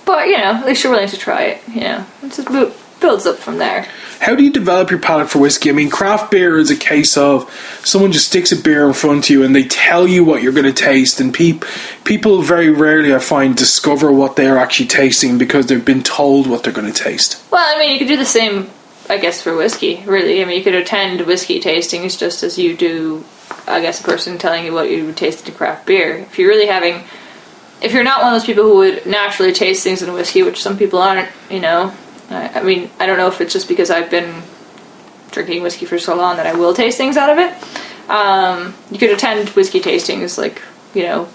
[0.04, 1.62] but you know, at least you're willing to try it.
[1.72, 3.86] You know, it just bu- builds up from there.
[4.20, 5.70] How do you develop your palate for whiskey?
[5.70, 7.50] I mean, craft beer is a case of
[7.84, 10.52] someone just sticks a beer in front of you and they tell you what you're
[10.52, 11.64] going to taste, and peop-
[12.04, 16.62] people very rarely, I find, discover what they're actually tasting because they've been told what
[16.62, 17.42] they're going to taste.
[17.50, 18.68] Well, I mean, you could do the same,
[19.08, 20.02] I guess, for whiskey.
[20.06, 23.24] Really, I mean, you could attend whiskey tastings just as you do,
[23.66, 26.18] I guess, a person telling you what you would taste in craft beer.
[26.18, 27.04] If you're really having,
[27.80, 30.62] if you're not one of those people who would naturally taste things in whiskey, which
[30.62, 31.94] some people aren't, you know,
[32.30, 34.42] I, I mean, I don't know if it's just because I've been
[35.30, 38.10] drinking whiskey for so long that I will taste things out of it.
[38.10, 40.62] Um, you could attend whiskey tastings, like
[40.94, 41.28] you know,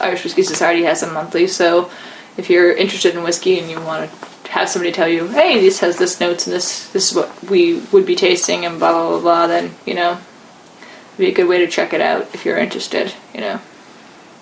[0.00, 1.46] Irish Whiskey Society has them monthly.
[1.46, 1.90] So
[2.36, 5.80] if you're interested in whiskey and you want to have somebody tell you, "Hey, this
[5.80, 9.08] has this notes and this this is what we would be tasting," and blah blah
[9.10, 12.44] blah blah, then you know, it'd be a good way to check it out if
[12.44, 13.12] you're interested.
[13.34, 13.60] You know.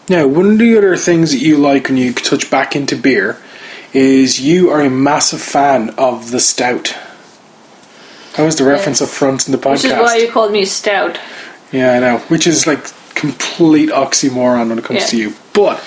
[0.09, 3.39] Now, one of the other things that you like when you touch back into beer
[3.97, 6.95] is you are a massive fan of the stout.
[8.37, 9.71] That was the reference up front in the podcast.
[9.73, 11.19] Which is why you called me stout.
[11.73, 12.19] Yeah, I know.
[12.29, 15.07] Which is like complete oxymoron when it comes Yeah.
[15.07, 15.35] to you.
[15.55, 15.83] But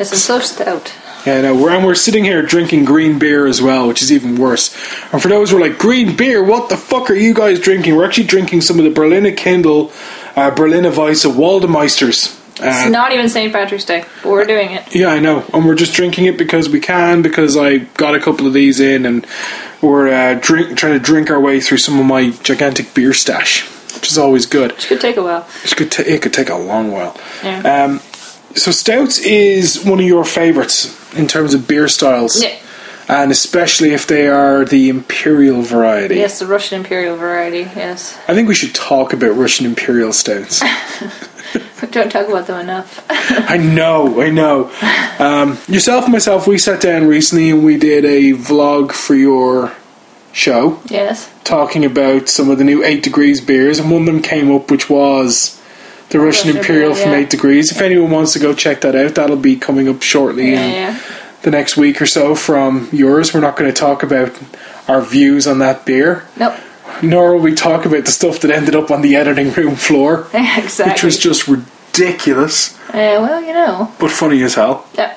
[0.00, 0.92] I'm so stout.
[1.24, 1.54] yeah, I know.
[1.54, 4.74] We're, and we're sitting here drinking green beer as well, which is even worse.
[5.12, 7.94] And for those who are like, green beer, what the fuck are you guys drinking?
[7.94, 9.92] We're actually drinking some of the Berliner Kindl,
[10.36, 12.36] uh, Berliner Weisse Waldmeisters.
[12.62, 13.52] It's Uh, not even St.
[13.52, 14.94] Patrick's Day, but we're doing it.
[14.94, 15.44] yeah, I know.
[15.52, 18.78] And we're just drinking it because we can, because I got a couple of these
[18.80, 19.26] in, and
[19.80, 23.62] we're uh, drink, trying to drink our way through some of my gigantic beer stash,
[23.94, 24.70] which is always good.
[24.72, 25.46] It could take a while.
[25.64, 27.16] It could, ta- it could take a long while.
[27.42, 27.84] Yeah.
[27.84, 28.00] Um,
[28.54, 32.54] so stouts is one of your favourites in terms of beer styles, Yeah.
[33.08, 36.16] and especially if they are the imperial variety.
[36.16, 38.16] Yes, the Russian Imperial variety, yes.
[38.28, 40.62] I think we should talk about Russian imperial stouts.
[41.90, 43.04] Don't talk about them enough.
[43.10, 44.70] I know, I know.
[45.18, 49.72] Um, yourself and myself, we sat down recently and we did a vlog for your
[50.32, 51.30] show yes.
[51.44, 54.70] talking about some of the new 8 Degrees beers, and one of them came up,
[54.70, 55.60] which was
[56.10, 57.70] the Russian Russian Imperial Imperial, from 8 Degrees.
[57.72, 60.72] If anyone wants to go check that out, that'll be coming up shortly Yeah, in
[60.72, 61.00] yeah.
[61.42, 63.34] the next week or so from yours.
[63.34, 64.32] We're not going to talk about
[64.88, 66.54] our views on that beer, Nope.
[67.02, 70.26] Nor will we talk about the stuff that ended up on the editing room floor,
[70.34, 70.92] exactly.
[70.92, 73.92] which was just ridiculous, Uh, well, you know.
[73.98, 74.86] but funny as hell.
[74.94, 75.16] Yeah.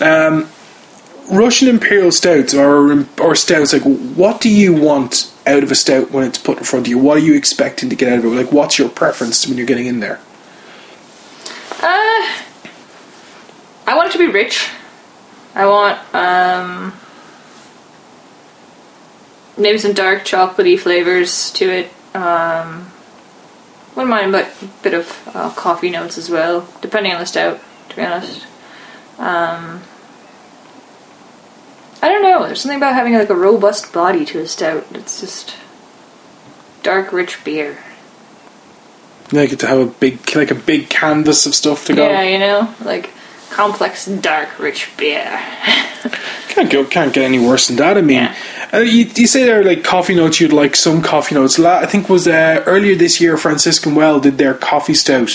[0.00, 0.48] Um,
[1.30, 6.10] Russian Imperial stouts or or stouts, like what do you want out of a stout
[6.10, 6.98] when it's put in front of you?
[6.98, 8.28] What are you expecting to get out of it?
[8.28, 10.18] Like, what's your preference when you're getting in there?
[11.82, 12.26] Uh,
[13.86, 14.68] I want it to be rich.
[15.54, 16.92] I want um,
[19.60, 21.92] maybe some dark chocolatey flavors to it.
[22.14, 22.90] Um,
[23.94, 27.60] wouldn't mind but a bit of uh, coffee notes as well, depending on the stout.
[27.90, 28.46] To be honest,
[29.18, 29.82] um,
[32.02, 32.46] I don't know.
[32.46, 34.86] There's something about having like a robust body to a stout.
[34.92, 35.56] It's just
[36.82, 37.78] dark, rich beer.
[39.32, 42.08] Like it to have a big, like a big canvas of stuff to go.
[42.08, 43.10] Yeah, you know, like
[43.50, 45.24] complex, dark, rich beer.
[46.48, 47.96] Can't go, can't get any worse than that.
[47.96, 48.34] I mean, Yeah.
[48.72, 50.40] Uh, you, you say there are like coffee notes.
[50.40, 51.58] You'd like some coffee notes.
[51.58, 53.36] I think was uh, earlier this year.
[53.36, 55.32] Franciscan Well did their coffee stout,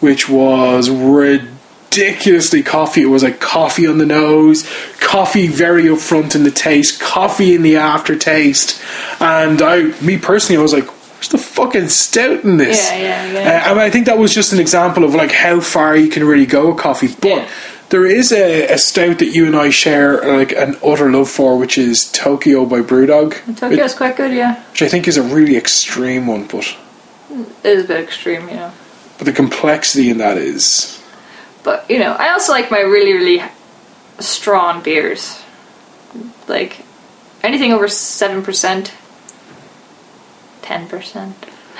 [0.00, 3.02] which was ridiculously coffee.
[3.02, 4.68] It was like coffee on the nose,
[5.00, 8.82] coffee very upfront in the taste, coffee in the aftertaste,
[9.20, 10.94] and I, me personally, I was like.
[11.16, 12.90] Where's the fucking stout in this?
[12.90, 13.64] Yeah, yeah, yeah.
[13.64, 16.10] Uh, I, mean, I think that was just an example of like how far you
[16.10, 17.08] can really go with coffee.
[17.08, 17.48] But Yeah.
[17.90, 21.58] There is a, a stout that you and I share like an utter love for,
[21.58, 24.62] which is Tokyo by Brewdog, Tokyo's quite good, yeah.
[24.70, 26.46] which I think is a really extreme one.
[26.46, 26.76] But
[27.30, 28.72] It is a bit extreme, you know.
[29.18, 31.02] but the complexity in that is
[31.62, 33.42] But, you know, I also like my really, really
[34.18, 35.42] strong beers.
[36.48, 36.84] Like,
[37.42, 38.90] anything over 7%
[40.66, 41.36] ten percent.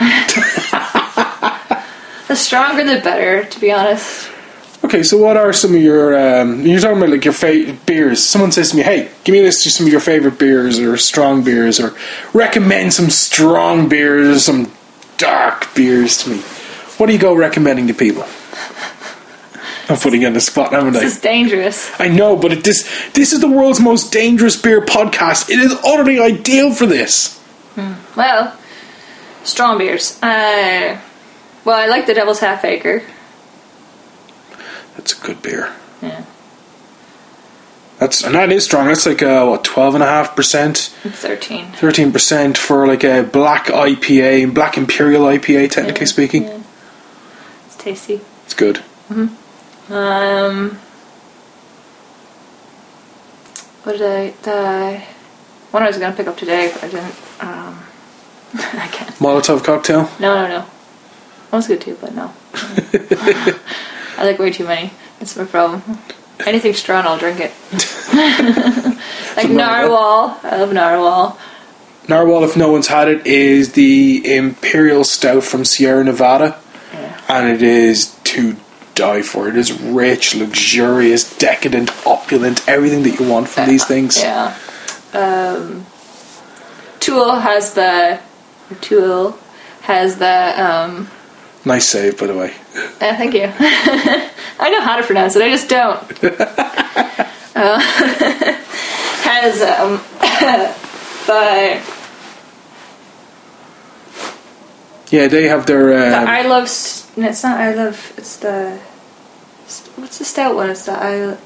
[2.28, 3.44] the stronger, the better.
[3.44, 4.30] To be honest.
[4.86, 6.16] Okay, so what are some of your?
[6.16, 8.22] Um, you're talking about like your favorite beers.
[8.22, 10.78] Someone says to me, "Hey, give me a list of some of your favorite beers
[10.78, 11.92] or strong beers, or
[12.32, 14.70] recommend some strong beers, some
[15.18, 16.36] dark beers to me."
[16.98, 18.22] What do you go recommending to people?
[19.88, 21.00] I'm putting you on the spot, haven't I?
[21.00, 21.90] This is dangerous.
[22.00, 25.50] I know, but it, this this is the world's most dangerous beer podcast.
[25.50, 27.42] It is utterly ideal for this.
[28.14, 28.56] Well,
[29.42, 30.22] strong beers.
[30.22, 31.00] Uh,
[31.64, 33.02] well, I like the Devil's Half Acre.
[35.06, 35.72] That's a good beer.
[36.02, 36.24] Yeah,
[38.00, 38.88] That's and that is strong.
[38.88, 41.70] That's like uh, what twelve and a half percent, it's thirteen.
[41.74, 45.70] thirteen percent for like a black IPA, black imperial IPA.
[45.70, 46.58] Technically Yeah, speaking, yeah.
[47.66, 48.20] It's tasty.
[48.46, 48.78] it's good.
[49.06, 49.28] Hmm.
[49.92, 50.70] Um,
[53.84, 54.30] what did I?
[54.42, 55.02] The
[55.70, 57.14] one I was gonna pick up today, but I didn't.
[57.38, 57.78] Um,
[58.54, 59.10] I can't.
[59.20, 60.10] Molotov cocktail.
[60.18, 60.66] No, no, no.
[61.52, 62.32] That was good too, but no.
[64.16, 64.90] I like way too many.
[65.18, 65.82] That's my problem.
[66.46, 67.52] Anything strong, I'll drink it.
[69.36, 70.38] like narwhal.
[70.42, 71.38] I love narwhal.
[72.08, 76.60] Narwhal, if no one's had it, is the imperial stout from Sierra Nevada,
[76.92, 77.20] Yeah.
[77.28, 78.56] and it is to
[78.94, 79.48] die for.
[79.48, 84.20] It is rich, luxurious, decadent, opulent, everything that you want from these things.
[84.22, 84.56] Yeah.
[85.12, 85.86] Um,
[87.00, 88.20] Tool has the.
[88.80, 89.38] Tool
[89.82, 90.54] has the.
[90.62, 91.08] Um,
[91.66, 92.54] Nice save, by the way.
[92.76, 93.52] uh, thank you.
[94.58, 96.00] I know how to pronounce it, I just don't.
[97.56, 97.78] uh,
[99.26, 100.00] has um,
[101.26, 101.82] the.
[105.10, 105.86] Yeah, they have their.
[106.10, 106.64] The Um, I love.
[106.64, 108.12] s- No, it's not I love.
[108.16, 108.78] It's the.
[109.96, 110.70] What's the stout one?
[110.70, 111.36] It's the I.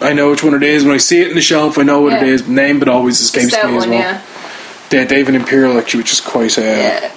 [0.00, 0.84] I know which one it is.
[0.84, 2.32] When I see it in the shelf, I know what it Yeah.
[2.34, 2.48] is.
[2.48, 3.98] Name, but always escapes me as one, well.
[3.98, 4.22] yeah.
[4.90, 6.56] They, they have an imperial actually, which is quite.
[6.58, 7.10] Uh, Yeah.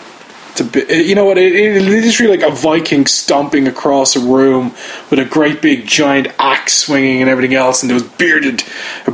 [0.60, 1.38] A bit, you know what?
[1.38, 4.74] It, it, it is really like a Viking stomping across a room
[5.10, 8.64] with a great big giant axe swinging and everything else, and those bearded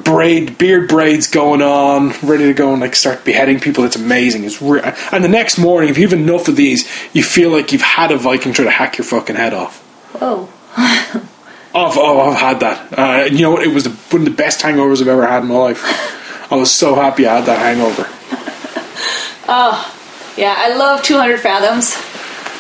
[0.03, 3.83] braid beard braids going on, ready to go and like start beheading people.
[3.83, 4.43] It's amazing.
[4.43, 4.81] It's re-
[5.11, 8.11] and the next morning, if you have enough of these, you feel like you've had
[8.11, 9.81] a Viking try to hack your fucking head off.
[10.21, 10.51] Oh.
[11.77, 12.97] Oh, I've, oh, I've had that.
[12.97, 13.63] Uh, you know what?
[13.63, 15.83] It was the, one of the best hangovers I've ever had in my life.
[16.49, 18.07] I was so happy I had that hangover.
[20.37, 21.95] Yeah, I love 200 Fathoms.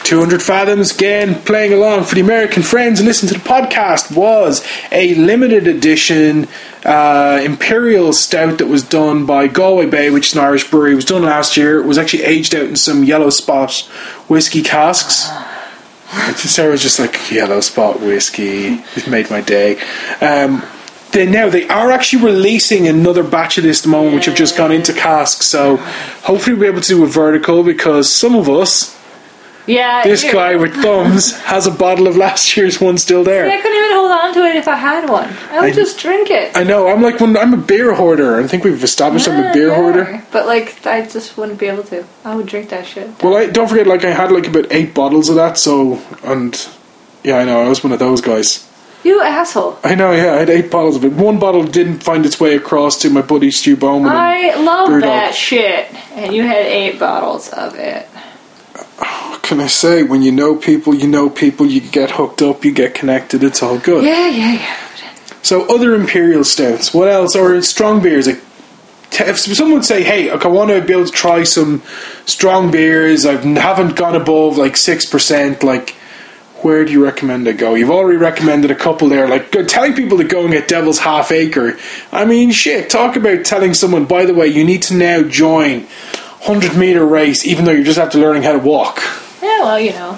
[0.05, 4.65] 200 Fathoms, again, playing along for the American friends and listen to the podcast, was
[4.91, 6.47] a limited edition
[6.85, 10.93] uh, Imperial Stout that was done by Galway Bay, which is an Irish brewery.
[10.93, 11.81] It was done last year.
[11.81, 13.73] It was actually aged out in some yellow spot
[14.29, 15.27] whiskey casks.
[16.37, 18.75] Sarah was just like, yellow spot whiskey.
[18.95, 19.79] It made my day.
[20.21, 20.63] Um,
[21.11, 24.35] they now they are actually releasing another batch of this at the moment, which have
[24.35, 25.45] just gone into casks.
[25.45, 28.93] So hopefully we'll be able to do a vertical because some of us
[29.67, 30.03] Yeah.
[30.03, 33.77] this guy with thumbs has a bottle of last year's one still Yeah, I couldn't
[33.77, 35.33] even hold on to it if I had one.
[35.51, 36.55] I would I- just drink it.
[36.55, 36.87] I know.
[36.89, 38.39] I'm like when I'm a beer hoarder.
[38.39, 40.23] I think we've established I'm a beer Yeah, hoarder.
[40.31, 42.03] But like, I just wouldn't be able to.
[42.25, 43.09] I would drink that shit.
[43.23, 43.87] Well, I don't forget.
[43.87, 45.57] Like I had like about eight bottles of that.
[45.57, 46.53] So and
[47.23, 47.61] yeah, I know.
[47.63, 48.69] I was one of those guys.
[49.05, 49.77] You asshole.
[49.83, 50.11] I know.
[50.11, 51.11] Yeah, I had eight bottles of it.
[51.13, 54.09] One bottle didn't find its way across to my buddy Stu Bowman.
[54.11, 55.01] I love Brewdog.
[55.01, 55.93] that shit.
[56.13, 58.07] And you had eight bottles of it.
[58.97, 60.01] What can I say?
[60.01, 61.67] When you know people, you know people.
[61.67, 62.65] You get hooked up.
[62.65, 63.43] You get connected.
[63.43, 64.03] It's all good.
[64.03, 64.75] Yeah, yeah, yeah.
[65.43, 66.91] So other imperial stouts.
[66.91, 67.35] What else?
[67.35, 68.25] Or strong beers?
[68.25, 68.41] Like,
[69.11, 71.83] if someone would say, "Hey, look, I want to be able to try some
[72.25, 73.23] strong beers.
[73.23, 75.61] I haven't gone above like six percent.
[75.61, 75.93] Like,
[76.65, 77.75] where do you recommend I go?
[77.75, 79.27] You've already recommended a couple there.
[79.27, 81.77] Like telling people to go and get Devil's Half Acre.
[82.11, 82.89] I mean, shit.
[82.89, 84.05] Talk about telling someone.
[84.05, 85.85] By the way, you need to now join
[86.41, 88.97] hundred meter race, even though you're just after learning how to walk.
[89.43, 90.17] Yeah, well, you know,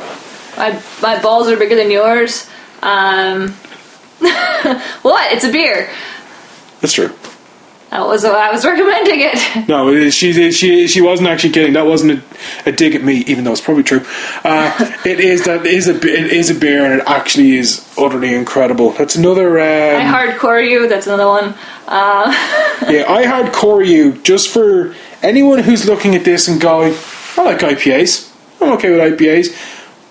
[0.58, 2.50] my my balls are bigger than yours.
[2.82, 3.50] Um,
[5.02, 5.34] what?
[5.34, 5.90] It's a beer.
[6.80, 7.14] That's true.
[7.90, 9.68] That was why I was recommending it.
[9.70, 11.74] No, she she she wasn't actually kidding.
[11.74, 12.20] That wasn't
[12.66, 14.06] a, a dig at me, even though it's probably true.
[14.44, 14.74] Uh,
[15.06, 18.34] it is that it is a it is a beer, and it actually is utterly
[18.34, 18.92] incredible.
[18.92, 19.60] That's another.
[19.60, 20.88] I Um, hardcore you.
[20.90, 21.56] That's another one.
[21.88, 22.32] Uh,
[22.90, 26.94] yeah, I hardcore you just for anyone who's looking at this and going,
[27.38, 28.34] I like IPAs.
[28.60, 29.54] I'm okay with IPAs.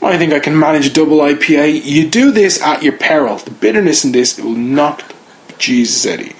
[0.02, 1.84] I think I can manage a double IPA.
[1.84, 3.36] You do this at your peril.
[3.38, 5.02] The bitterness in this it will knock
[5.58, 6.35] Jesus out of you.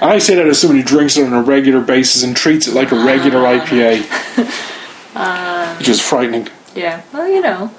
[0.00, 2.74] I say that as someone who drinks it on a regular basis and treats it
[2.74, 3.58] like a regular ah.
[3.58, 6.48] IPA, uh, which is frightening.
[6.74, 7.02] yeah.
[7.12, 7.72] Well, you know.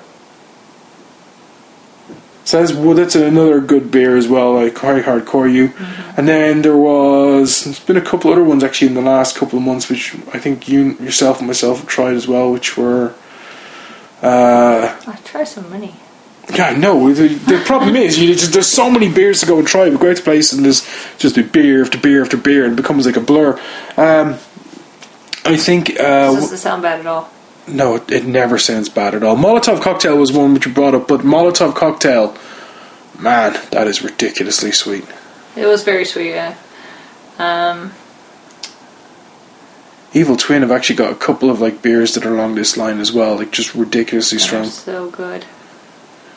[2.43, 5.67] So that's well, that's another good beer as well, like I Hardcore You.
[5.69, 6.13] Mm-hmm.
[6.17, 9.59] And then there was there's been a couple other ones actually in the last couple
[9.59, 13.13] of months, which I think you yourself and myself have tried as well, which were.
[14.21, 15.93] Uh, I try so many.
[16.53, 17.11] Yeah, no.
[17.13, 19.89] The, the problem is, you just, there's so many beers to go and try.
[19.89, 20.87] We go to places and there's
[21.17, 23.59] just a beer after beer after beer, and it becomes like a blur.
[23.97, 24.37] Um,
[25.45, 27.29] I think uh, doesn't sound bad at all.
[27.67, 29.35] no, it, it never sounds bad at all.
[29.35, 32.37] Molotov cocktail was one which you brought up, but Molotov cocktail,
[33.17, 35.05] man, that is ridiculously sweet.
[35.55, 36.55] It was very sweet, yeah.
[37.39, 37.93] Um,
[40.13, 42.99] Evil Twin have actually got a couple of like beers that are along this line
[42.99, 44.65] as well, like just ridiculously strong.
[44.65, 45.45] so good.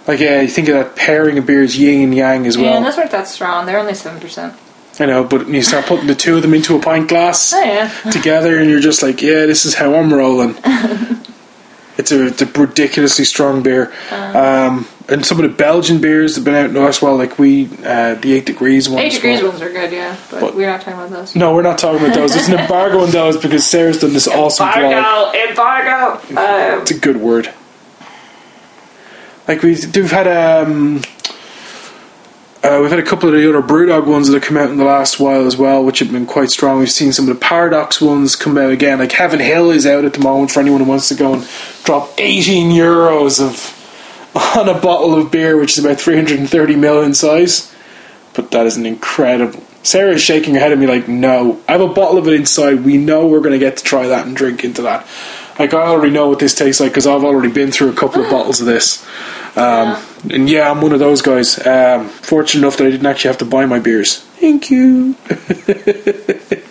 [0.07, 2.77] Like yeah, you think of that pairing of beers, yin and yang as Yeah, well.
[2.79, 3.67] and those weren't that strong.
[3.67, 4.55] They're only seven percent.
[5.01, 7.53] I know, but when you start putting the two of them into a pint glass
[7.55, 7.89] Oh yeah.
[8.13, 10.55] together, and you're just like, yeah, this is how I'm rolling.
[11.97, 13.93] it's, a, it's a ridiculously strong beer.
[14.11, 17.67] Um, and some of the Belgian beers have been out in us well, like we,
[17.85, 18.99] uh, the eight degrees one.
[19.03, 19.51] Eight degrees well.
[19.51, 21.35] ones are good, yeah, but, But- we're not talking about those.
[21.37, 22.37] No, we're not talking about those.
[22.37, 25.35] It's an embargo on those because Sarah's done this awesome vlog.
[25.49, 26.75] Embargo, embargo.
[26.77, 27.53] Um, It's a good word.
[29.49, 31.03] Like we've, we've had um,
[32.63, 34.77] uh, we've had a couple of the other Brewdog ones that have come out in
[34.77, 36.79] the last while as well, which have been quite strong.
[36.79, 39.01] We've seen some of the Paradox ones come out again.
[39.01, 41.49] Like Heaven Hill is out at the moment for anyone who wants to go and
[41.83, 43.79] drop 18 euros of
[44.57, 47.75] on a bottle of beer, which is about 330 ml in size.
[48.35, 49.61] But that is an incredible.
[49.83, 52.35] Sarah is shaking her head at me like, "No, I have a bottle of it
[52.35, 52.85] inside.
[52.85, 55.05] We know we're going to get to try that and drink into that."
[55.63, 58.25] Like I already know what this tastes like because I've already been through a couple
[58.25, 59.07] of bottles of this.
[59.57, 59.97] Um,
[60.31, 61.65] And yeah, I'm one of those guys.
[61.65, 64.19] Um, fortunate enough that I didn't actually have to buy my beers.
[64.41, 65.15] Thank you.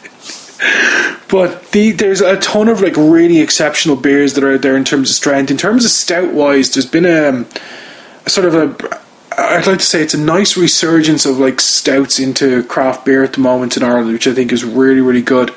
[1.31, 4.83] But the, there's a ton of like really exceptional beers that are out there in
[4.83, 5.49] terms of strength.
[5.49, 7.45] In terms of stout wise, there's been a,
[8.25, 8.99] a sort of a
[9.37, 13.31] I'd like to say it's a nice resurgence of like stouts into craft beer at
[13.31, 15.51] the moment in Ireland, which I think is really really good.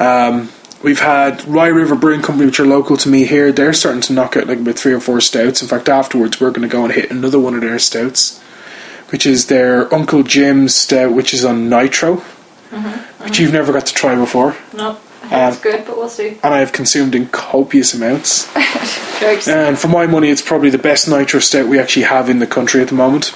[0.00, 0.50] Um,
[0.84, 3.50] we've had Rye River Brewing Company, which are local to me here.
[3.50, 5.62] They're starting to knock out like about three or four stouts.
[5.62, 8.40] In fact, afterwards we're going to go and hit another one of their stouts,
[9.10, 12.16] which is their Uncle Jim's stout, which is on nitro,
[13.24, 16.38] which you've never got to try before, no, it's Um, good, but we'll see.
[16.42, 18.48] and I have consumed in copious amounts.
[19.48, 22.46] And for my money, it's probably the best nitro stout we actually have in the
[22.46, 23.32] country at the moment.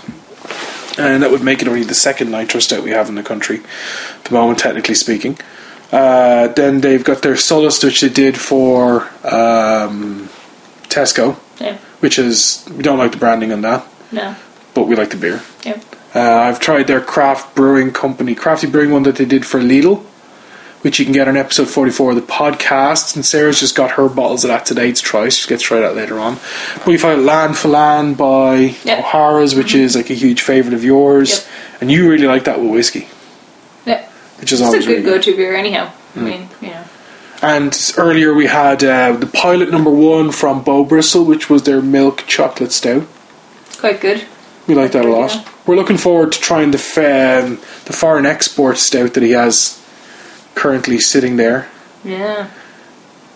[0.99, 3.61] And that would make it only the second nitro stout we have in the country
[4.19, 5.39] at the moment, technically speaking.
[5.91, 10.29] Uh, then they've got their Solus, which they did for um,
[10.89, 11.79] Tesco, yeah.
[12.01, 14.37] which is, we don't like the branding on that, No.
[14.75, 15.41] but we like the beer.
[15.65, 15.81] Yeah.
[16.15, 20.05] Uh, I've tried their craft brewing company, crafty brewing one that they did for Lidl,
[20.83, 23.17] which you can get on episode 44 of the podcast.
[23.17, 25.29] And Sarah's just got her bottles of that today to try.
[25.29, 26.39] She gets try that later on.
[26.77, 28.99] But we've had Leann Folláin by Yep.
[29.01, 31.31] O'Hara's, which is like a huge favourite of yours.
[31.31, 31.81] Yep.
[31.81, 33.09] And you really like that with whiskey.
[34.41, 35.89] Which is It's a good really go-to beer, anyhow.
[36.15, 36.21] Hmm.
[36.21, 36.85] I mean, you know.
[37.41, 41.81] And earlier we had uh, the pilot number one from Bo Bristle, which was their
[41.81, 43.07] milk chocolate stout.
[43.79, 44.25] Quite good.
[44.67, 45.35] We like that a lot.
[45.35, 45.49] Yeah.
[45.67, 49.83] We're looking forward to trying the f- um, the foreign export stout that he has
[50.55, 51.69] currently sitting there.
[52.05, 52.51] Yeah.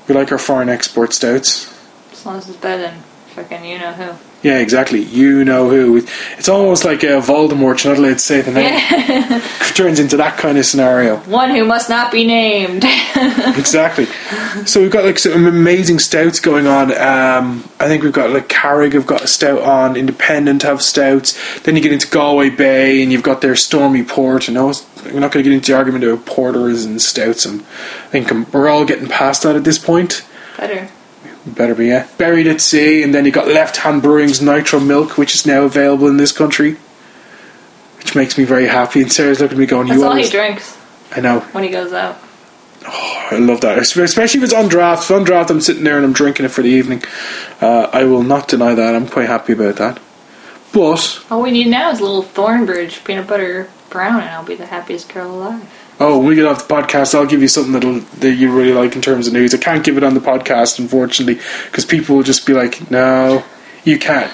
[0.08, 1.72] We like our foreign export stouts.
[2.12, 3.02] As long as it's better than
[3.32, 4.12] fucking you know who.
[4.48, 5.00] Yeah, exactly.
[5.00, 5.98] You know who.
[6.36, 7.84] It's almost like uh, Voldemort.
[7.84, 8.72] You're not allowed to say the name.
[8.72, 9.40] Yeah.
[9.74, 11.18] Turns into that kind of scenario.
[11.18, 12.82] One who must not be named.
[13.56, 14.06] exactly.
[14.66, 16.90] So we've got like some amazing stouts going on.
[16.90, 19.96] Um, I think we've got like Carrig have got a stout on.
[19.96, 21.38] Independent have stouts.
[21.60, 24.48] Then you get into Galway Bay and you've got their Stormy Port.
[24.48, 27.44] Know, it's- we're not going to get into the argument about porters and stouts.
[27.44, 30.24] And I think um, we're all getting past that at this point.
[30.56, 30.88] better.
[31.46, 32.06] Better be yeah.
[32.18, 35.64] Buried at Sea, and then you got Left Hand Brewing's Nitro Milk, which is now
[35.64, 36.76] available in this country,
[37.98, 39.02] which makes me very happy.
[39.02, 40.78] And Sarah's looking at me going, That's "You all he drinks
[41.14, 41.40] I know.
[41.52, 42.18] when he goes out.
[42.86, 45.02] Oh, I love that, especially if it's on draft.
[45.02, 47.02] If it's on draft, I'm sitting there and I'm drinking it for the evening.
[47.60, 48.94] Uh, I will not deny that.
[48.94, 50.00] I'm quite happy about that.
[50.72, 54.54] But All we need now is a little Thornbridge peanut butter brown, and I'll be
[54.54, 55.81] the happiest girl alive.
[56.02, 58.72] Oh, when we get off the podcast, I'll give you something that'll that you really
[58.72, 59.54] like in terms of news.
[59.54, 63.44] I can't give it on the podcast, unfortunately, because people will just be like, "No,
[63.84, 64.30] you can't."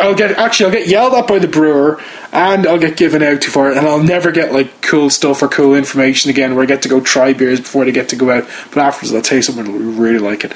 [0.00, 3.44] I'll get actually I'll get yelled at by the brewer and I'll get given out
[3.44, 6.66] for it and I'll never get like cool stuff or cool information again where I
[6.66, 9.36] get to go try beers before they get to go out but afterwards I'll tell
[9.36, 10.52] you something that'll really like it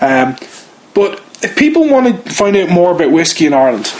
[0.00, 0.36] um,
[0.94, 3.92] but if people want to find out more about whiskey in Ireland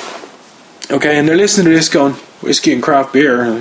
[0.89, 3.61] okay and they're listening to this going whiskey and craft beer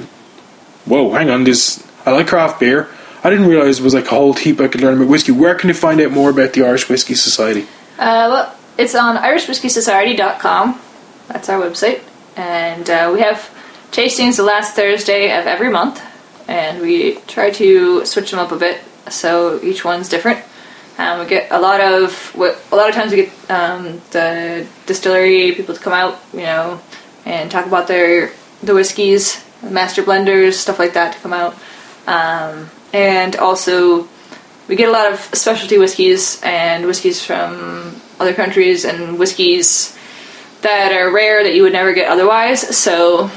[0.85, 2.89] whoa hang on this I like craft beer
[3.23, 5.55] I didn't realise it was like a whole heap I could learn about whiskey where
[5.55, 7.63] can they find out more about the Irish Whiskey Society
[7.97, 10.79] Uh, well, it's on IrishWhiskeySociety.com.
[11.27, 12.01] That's our website.
[12.35, 13.49] and uh, we have
[13.91, 16.01] tastings the last Thursday of every month,
[16.47, 18.79] and we try to switch them up a bit
[19.09, 20.39] so each one's different.
[20.97, 25.51] Um, we get a lot of a lot of times we get um, the distillery
[25.53, 26.79] people to come out, you know,
[27.25, 28.31] and talk about their
[28.61, 31.55] the whiskeys, master blenders, stuff like that to come out,
[32.07, 34.07] um, and also
[34.67, 39.97] we get a lot of specialty whiskeys and whiskeys from other countries and whiskeys
[40.61, 42.75] that are rare that you would never get otherwise.
[42.77, 43.29] So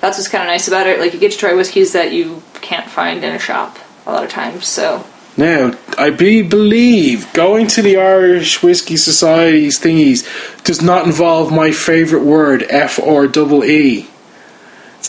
[0.00, 1.00] that's what's kind of nice about it.
[1.00, 4.24] Like you get to try whiskeys that you can't find in a shop a lot
[4.24, 4.66] of times.
[4.66, 5.04] So
[5.36, 10.26] now, I be, believe going to the Irish Whiskey Society's thingies
[10.62, 14.08] does not involve my favourite word, F or double E.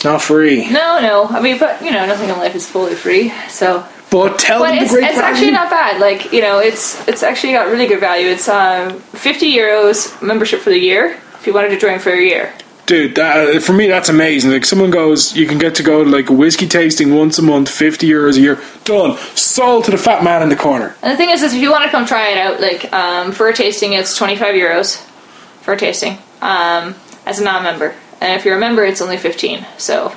[0.04, 0.70] It's not free.
[0.70, 1.28] No, no.
[1.28, 3.32] I mean, but you know, nothing in life is fully free.
[3.48, 3.88] So.
[4.12, 6.00] But tell but them it's, the great it's actually not bad.
[6.00, 8.28] Like you know, it's it's actually got really good value.
[8.28, 12.22] It's um, fifty euros membership for the year if you wanted to join for a
[12.22, 12.54] year
[12.86, 14.52] dude, that, for me that's amazing.
[14.52, 17.42] Like someone goes, you can get to go to like a whiskey tasting once a
[17.42, 19.18] month, fifty euros a year, done.
[19.36, 20.96] Sold to the fat man in the corner.
[21.02, 23.32] And the thing is, is if you want to come try it out, like um,
[23.32, 24.98] for a tasting, it's twenty five euros
[25.62, 26.96] for a tasting um,
[27.26, 29.66] as a non-member, and if you remember, it's only fifteen.
[29.78, 30.16] So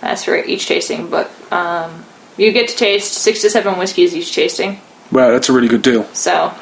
[0.00, 2.04] that's for each tasting, but um,
[2.36, 4.80] you get to taste six to seven whiskeys each tasting.
[5.10, 6.04] Wow, that's a really good deal.
[6.14, 6.54] So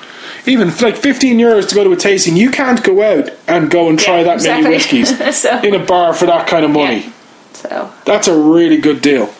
[0.47, 3.89] even like 15 euros to go to a tasting, you can't go out and go
[3.89, 4.63] and try yeah, that exactly.
[4.63, 7.01] many whiskies so, in a bar for that kind of money.
[7.01, 7.13] Yeah.
[7.53, 9.33] So that's a really good deal.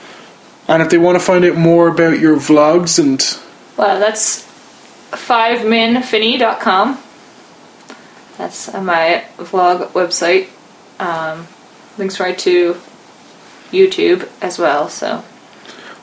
[0.69, 3.21] And if they want to find out more about your vlogs and
[3.77, 4.45] well, that's
[5.11, 7.03] fiveminfinny.com.
[8.37, 10.49] That's my vlog website.
[11.01, 11.49] Um,
[11.99, 12.75] links right to
[13.73, 14.89] YouTube as well.
[14.89, 15.25] So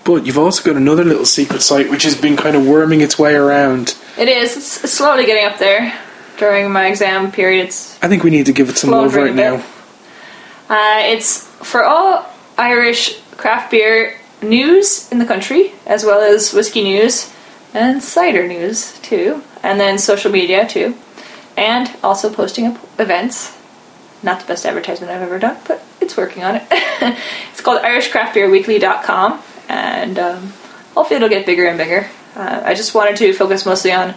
[0.07, 3.19] but you've also got another little secret site which has been kind of worming its
[3.19, 3.97] way around.
[4.17, 4.55] It is.
[4.55, 5.93] It's slowly getting up there
[6.37, 7.99] during my exam periods.
[8.01, 9.55] I think we need to give it some love right now.
[10.69, 12.25] Uh, it's for all
[12.57, 17.33] Irish craft beer news in the country, as well as whiskey news
[17.73, 20.95] and cider news too, and then social media too,
[21.57, 23.56] and also posting up events.
[24.23, 26.63] Not the best advertisement I've ever done, but it's working on it.
[27.51, 30.53] it's called IrishCraftBeerWeekly.com and um,
[30.95, 32.07] hopefully it'll get bigger and bigger.
[32.35, 34.15] Uh, I just wanted to focus mostly on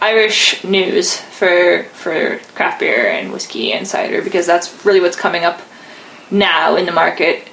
[0.00, 5.44] Irish news for for craft beer and whiskey and cider because that's really what's coming
[5.44, 5.60] up
[6.30, 7.46] now in the market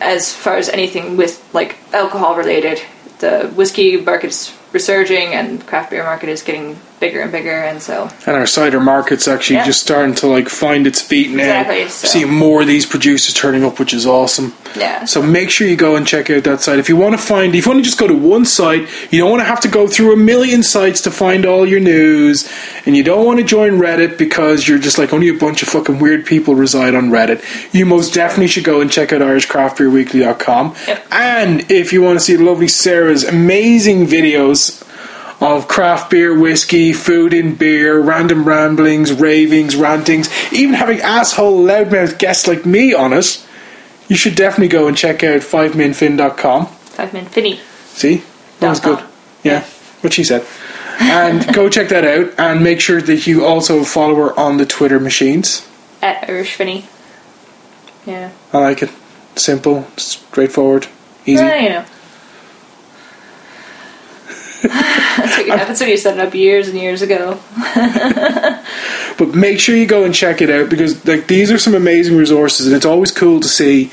[0.00, 2.80] as far as anything with like alcohol related.
[3.18, 8.08] The whiskey market's resurging and craft beer market is getting bigger and bigger and so
[8.26, 9.64] and our cider market's actually yeah.
[9.64, 12.08] just starting to like find its feet now exactly, so.
[12.08, 15.76] seeing more of these producers turning up which is awesome yeah so make sure you
[15.76, 17.84] go and check out that site if you want to find if you want to
[17.84, 20.62] just go to one site you don't want to have to go through a million
[20.62, 22.50] sites to find all your news
[22.86, 25.68] and you don't want to join reddit because you're just like only a bunch of
[25.68, 27.44] fucking weird people reside on reddit
[27.74, 31.06] you most definitely should go and check out irishcraftbeerweekly.com yep.
[31.10, 34.63] and if you want to see lovely sarah's amazing videos
[35.44, 42.18] of craft beer, whiskey, food in beer, random ramblings, ravings, rantings, even having asshole loudmouth
[42.18, 43.46] guests like me on it,
[44.08, 46.66] you should definitely go and check out 5minfin.com.
[46.66, 47.58] 5minfinny.
[47.88, 48.22] See?
[48.60, 49.04] That was good.
[49.42, 49.64] Yeah,
[50.00, 50.46] what she said.
[50.98, 54.64] And go check that out and make sure that you also follow her on the
[54.66, 55.68] Twitter machines.
[56.00, 56.84] At Irishfinny.
[58.06, 58.30] Yeah.
[58.52, 58.90] I like it.
[59.36, 60.86] Simple, straightforward,
[61.26, 61.44] easy.
[61.44, 61.84] Yeah, you know.
[64.68, 67.40] That's, what you, that's what you set up years and years ago.
[69.18, 72.16] but make sure you go and check it out because like these are some amazing
[72.16, 73.90] resources, and it's always cool to see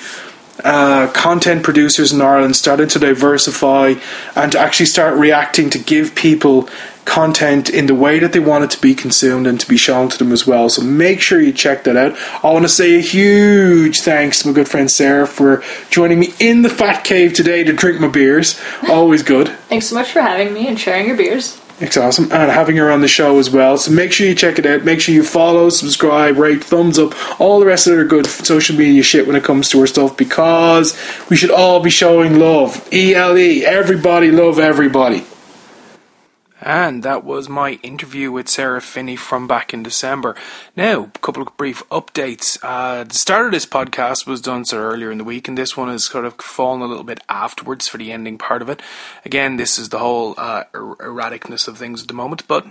[0.64, 3.96] uh, content producers in Ireland starting to diversify
[4.36, 6.70] and to actually start reacting to give people
[7.06, 10.10] content in the way that they want it to be consumed and to be shown
[10.10, 10.70] to them as well.
[10.70, 12.18] So make sure you check that out.
[12.44, 16.34] I want to say a huge thanks to my good friend Sarah for joining me
[16.40, 18.60] in the Fat Cave today to drink my beers.
[18.88, 19.50] Always good.
[19.50, 21.61] Thanks so much for having me and sharing your beers.
[21.82, 22.26] It's awesome.
[22.26, 23.76] And having her on the show as well.
[23.76, 24.84] So make sure you check it out.
[24.84, 28.78] Make sure you follow, subscribe, rate, thumbs up, all the rest of the good social
[28.78, 30.96] media shit when it comes to her stuff because
[31.32, 32.88] we should all be showing love.
[32.94, 33.66] ELE.
[33.66, 35.26] Everybody love everybody.
[36.62, 40.36] And that was my interview with Sarah Finney from back in December.
[40.76, 42.60] Now, a couple of brief updates.
[42.62, 45.76] Uh, the start of this podcast was done so earlier in the week, and this
[45.76, 48.80] one has sort of fallen a little bit afterwards for the ending part of it.
[49.26, 52.68] Again, this is the whole uh, er- erraticness of things at the moment, but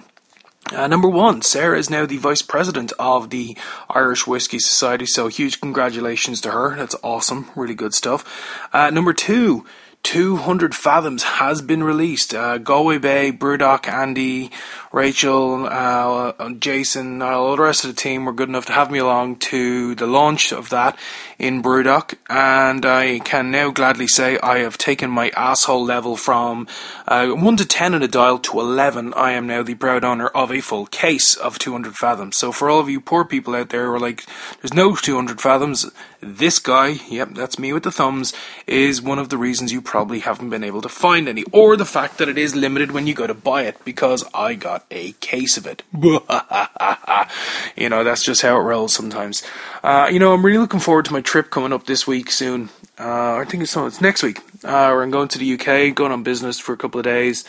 [0.73, 3.57] uh, number one, Sarah is now the vice president of the
[3.89, 6.77] Irish Whiskey Society, so huge congratulations to her.
[6.77, 8.69] That's awesome, really good stuff.
[8.73, 9.67] Uh, number two,
[10.03, 12.35] 200 Fathoms has been released.
[12.35, 14.51] Uh, Galway Bay, Brewdog, Andy,
[14.93, 18.99] Rachel, uh, Jason, all the rest of the team were good enough to have me
[18.99, 20.99] along to the launch of that
[21.39, 26.67] in Brewdog, and I can now gladly say I have taken my asshole level from
[27.07, 29.15] uh, 1 to 10 in a dial to 11.
[29.15, 32.37] I am now the proud owner of a full case of 200 Fathoms.
[32.37, 34.27] So for all of you poor people out there who are like,
[34.61, 35.91] there's no 200 Fathoms,
[36.21, 38.33] this guy, yep, that's me with the thumbs,
[38.67, 41.85] is one of the reasons you probably haven't been able to find any, or the
[41.85, 45.13] fact that it is limited when you go to buy it, because I got a
[45.13, 45.83] case of it.
[47.77, 49.43] you know, that's just how it rolls sometimes.
[49.83, 52.69] Uh, you know, I'm really looking forward to my trip coming up this week soon.
[52.99, 54.41] Uh, I think it's, it's next week.
[54.63, 57.45] Uh, I'm going to the UK, going on business for a couple of days,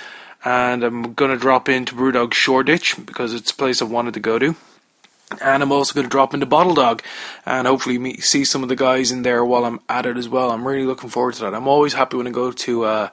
[0.45, 4.22] and I'm going to drop into Brewdog Shoreditch because it's a place I've wanted to
[4.22, 4.55] go to.
[5.39, 7.03] And I'm also going to drop into Bottle Dog
[7.45, 10.27] and hopefully meet, see some of the guys in there while I'm at it as
[10.27, 10.51] well.
[10.51, 11.55] I'm really looking forward to that.
[11.55, 13.09] I'm always happy when I go to uh,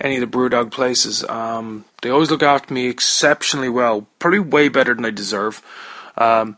[0.00, 1.24] any of the Brewdog places.
[1.24, 5.62] Um, they always look after me exceptionally well, probably way better than I deserve.
[6.16, 6.56] Um,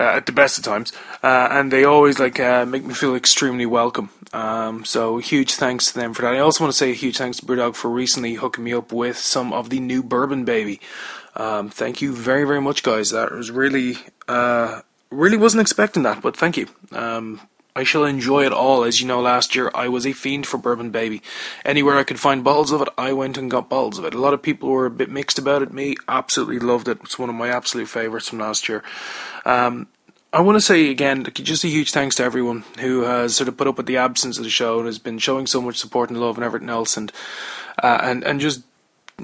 [0.00, 0.90] uh, at the best of times,
[1.22, 4.08] uh, and they always like uh, make me feel extremely welcome.
[4.32, 6.34] Um, so huge thanks to them for that.
[6.34, 8.90] I also want to say a huge thanks to Brewdog for recently hooking me up
[8.90, 10.80] with some of the new bourbon baby.
[11.34, 13.10] Um, thank you very very much, guys.
[13.10, 13.96] That was really
[14.28, 16.68] uh, really wasn't expecting that, but thank you.
[16.92, 17.40] Um,
[17.74, 18.84] I shall enjoy it all.
[18.84, 21.22] As you know, last year I was a fiend for Bourbon Baby.
[21.64, 24.14] Anywhere I could find bottles of it, I went and got bottles of it.
[24.14, 25.72] A lot of people were a bit mixed about it.
[25.72, 26.98] Me, absolutely loved it.
[27.02, 28.82] It's one of my absolute favourites from last year.
[29.46, 29.88] Um,
[30.34, 33.56] I want to say again, just a huge thanks to everyone who has sort of
[33.56, 36.10] put up with the absence of the show and has been showing so much support
[36.10, 37.12] and love and everything else, and
[37.82, 38.62] uh, and and just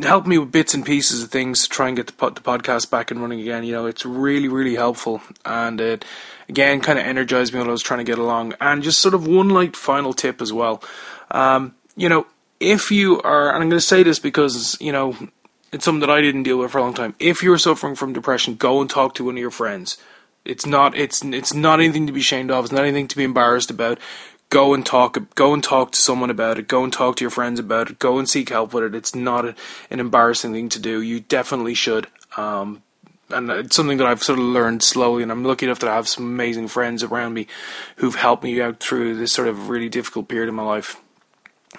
[0.02, 2.90] help me with bits and pieces of things to try and get the, the podcast
[2.90, 3.64] back and running again.
[3.64, 5.22] You know, it's really, really helpful.
[5.44, 6.04] And it,
[6.48, 8.54] again, kind of energized me when I was trying to get along.
[8.60, 10.82] And just sort of one like final tip as well.
[11.30, 12.26] Um, you know,
[12.60, 15.16] if you are, and I'm going to say this because, you know,
[15.72, 17.14] it's something that I didn't deal with for a long time.
[17.18, 19.98] If you're suffering from depression, go and talk to one of your friends.
[20.44, 22.64] It's not it's it's not anything to be ashamed of.
[22.64, 23.98] It's not anything to be embarrassed about
[24.50, 26.68] go and talk go and talk to someone about it.
[26.68, 27.98] Go and talk to your friends about it.
[27.98, 28.94] Go and seek help with it.
[28.94, 29.54] It's not a,
[29.90, 31.00] an embarrassing thing to do.
[31.00, 32.82] You definitely should um,
[33.30, 36.08] and it's something that I've sort of learned slowly and I'm lucky enough to have
[36.08, 37.46] some amazing friends around me
[37.96, 41.00] who've helped me out through this sort of really difficult period in my life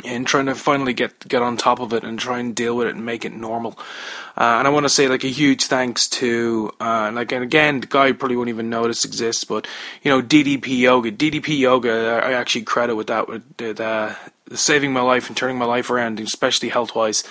[0.06, 2.88] and trying to finally get get on top of it and try and deal with
[2.88, 3.78] it and make it normal.
[4.38, 7.82] Uh, and I want to say like a huge thanks to uh, like and again
[7.82, 9.68] the guy probably won't even know this exists, but
[10.02, 13.44] you know DDP Yoga, DDP Yoga, I actually credit with that with
[14.54, 17.24] saving my life and turning my life around, especially health wise.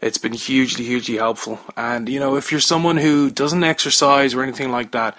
[0.00, 1.58] It's been hugely hugely helpful.
[1.76, 5.16] And you know if you're someone who doesn't exercise or anything like that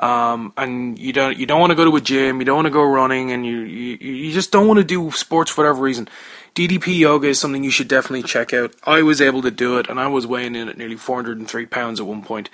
[0.00, 2.66] um, and you don't you don't want to go to a gym, you don't want
[2.66, 5.80] to go running, and you, you you just don't want to do sports for whatever
[5.80, 6.08] reason.
[6.54, 8.74] DDP yoga is something you should definitely check out.
[8.84, 12.00] I was able to do it, and I was weighing in at nearly 403 pounds
[12.00, 12.50] at one point.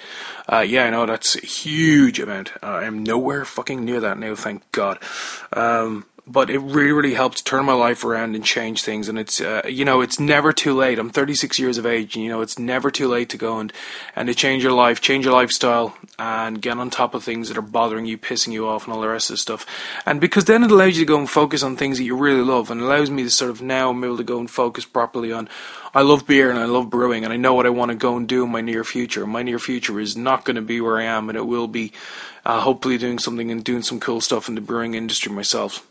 [0.53, 2.53] Uh, yeah, I know that's a huge amount.
[2.63, 4.99] Uh, I am nowhere fucking near that now, thank God.
[5.53, 9.09] Um, but it really, really helped turn my life around and change things.
[9.09, 10.99] And it's, uh, you know, it's never too late.
[10.99, 13.73] I'm 36 years of age, and you know, it's never too late to go and
[14.15, 17.59] and to change your life, change your lifestyle, and get on top of things that
[17.59, 19.67] are bothering you, pissing you off, and all the rest of the stuff.
[20.07, 22.43] And because then it allows you to go and focus on things that you really
[22.43, 25.33] love, and allows me to sort of now I'm able to go and focus properly
[25.33, 25.49] on.
[25.95, 28.17] I love beer and I love brewing, and I know what I want to go
[28.17, 29.27] and do in my near future.
[29.27, 31.93] My near future is not going to be where I am, and it will be
[32.45, 35.87] uh, hopefully doing something and doing some cool stuff in the brewing industry myself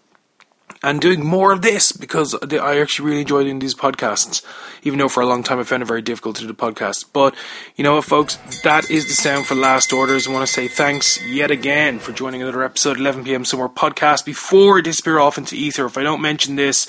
[0.86, 4.46] and doing more of this because I actually really enjoy doing these podcasts.
[4.84, 7.06] Even though for a long time I found it very difficult to do the podcast.
[7.12, 7.34] But
[7.76, 10.28] you know what, folks, that is the sound for last orders.
[10.28, 13.46] I want to say thanks yet again for joining another episode 11 p.m.
[13.46, 14.26] Somewhere podcast.
[14.26, 16.88] Before I disappear off into ether, if I don't mention this,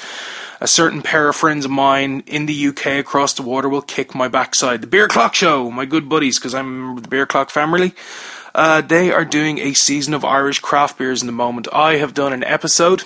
[0.60, 4.14] a certain pair of friends of mine in the UK across the water will kick
[4.14, 4.82] my backside.
[4.82, 7.94] The Beer Clock Show, my good buddies, because I'm the Beer Clock family.
[8.54, 11.66] Uh, they are doing a season of Irish craft beers in the moment.
[11.72, 13.04] I have done an episode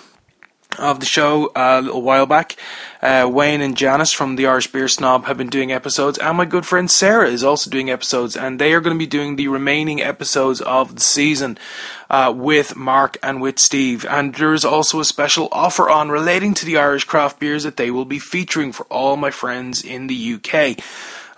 [0.78, 2.56] of the show uh, a little while back.
[3.02, 6.44] Uh, Wayne and Janice from the Irish Beer Snob have been doing episodes, and my
[6.44, 9.48] good friend Sarah is also doing episodes, and they are going to be doing the
[9.48, 11.58] remaining episodes of the season
[12.10, 14.04] uh, with Mark and with Steve.
[14.04, 17.76] And there is also a special offer on relating to the Irish craft beers that
[17.76, 20.78] they will be featuring for all my friends in the UK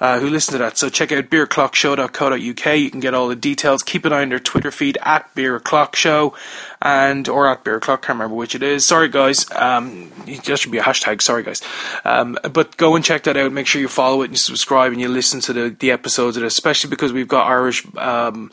[0.03, 0.77] uh, who listen to that.
[0.77, 2.77] So check out beerclockshow.co.uk.
[2.77, 3.85] You can get all the details.
[3.85, 6.35] Keep an eye on their Twitter feed at Beer Clock Show
[6.83, 8.03] and or at Beer Clock.
[8.03, 8.85] Can't remember which it is.
[8.85, 9.49] Sorry guys.
[9.53, 11.23] Um, that should be a hashtag.
[11.23, 11.63] Sorry guys.
[12.05, 13.53] Um, but go and check that out.
[13.53, 16.91] Make sure you follow it and subscribe and you listen to the the episodes especially
[16.91, 17.87] because we've got Irish.
[17.97, 18.51] Um,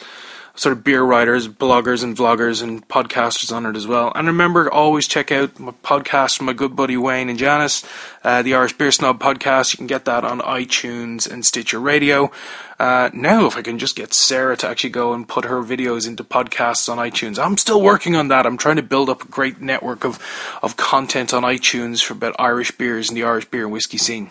[0.60, 4.12] sort of beer writers, bloggers, and vloggers and podcasters on it as well.
[4.14, 7.86] And remember, always check out my podcast from my good buddy Wayne and Janice,
[8.26, 9.72] uh, the Irish Beer Snob podcast.
[9.72, 12.30] You can get that on iTunes and Stitcher Radio.
[12.78, 16.06] Uh, now, if I can just get Sarah to actually go and put her videos
[16.06, 18.46] into podcasts on iTunes, I'm still working on that.
[18.46, 20.20] I'm trying to build up a great network of,
[20.62, 24.30] of content on iTunes for about Irish beers and the Irish beer and whiskey scene.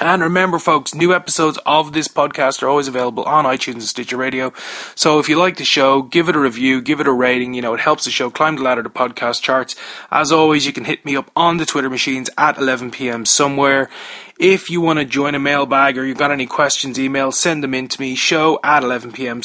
[0.00, 4.16] And remember, folks, new episodes of this podcast are always available on iTunes and Stitcher
[4.16, 4.52] Radio.
[4.94, 7.52] So if you like the show, give it a review, give it a rating.
[7.52, 9.76] You know, it helps the show climb the ladder to podcast charts.
[10.10, 13.26] As always, you can hit me up on the Twitter machines at 11 p.m.
[13.26, 13.90] somewhere.
[14.38, 17.74] If you want to join a mailbag or you've got any questions, email, send them
[17.74, 19.42] in to me, show at 11 p.m.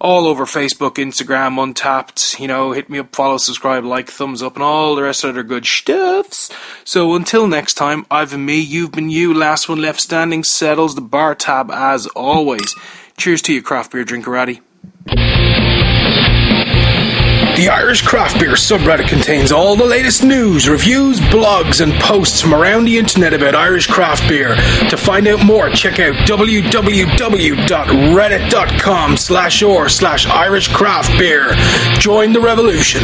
[0.00, 2.38] all over Facebook, Instagram, Untappd.
[2.38, 5.34] You know, hit me up, follow, subscribe, like, thumbs up, and all the rest of
[5.34, 6.50] their good stuffs.
[6.84, 9.32] So until next time, I've been me, you've been you.
[9.32, 12.74] Last one left standing settles the bar tab as always.
[13.16, 15.55] Cheers to you, craft beer drinkerati.
[17.56, 22.52] The Irish Craft Beer subreddit contains all the latest news, reviews, blogs, and posts from
[22.52, 24.54] around the internet about Irish craft beer.
[24.90, 31.54] To find out more, check out www.reddit.com slash or slash Irish craft beer.
[31.98, 33.02] Join the revolution.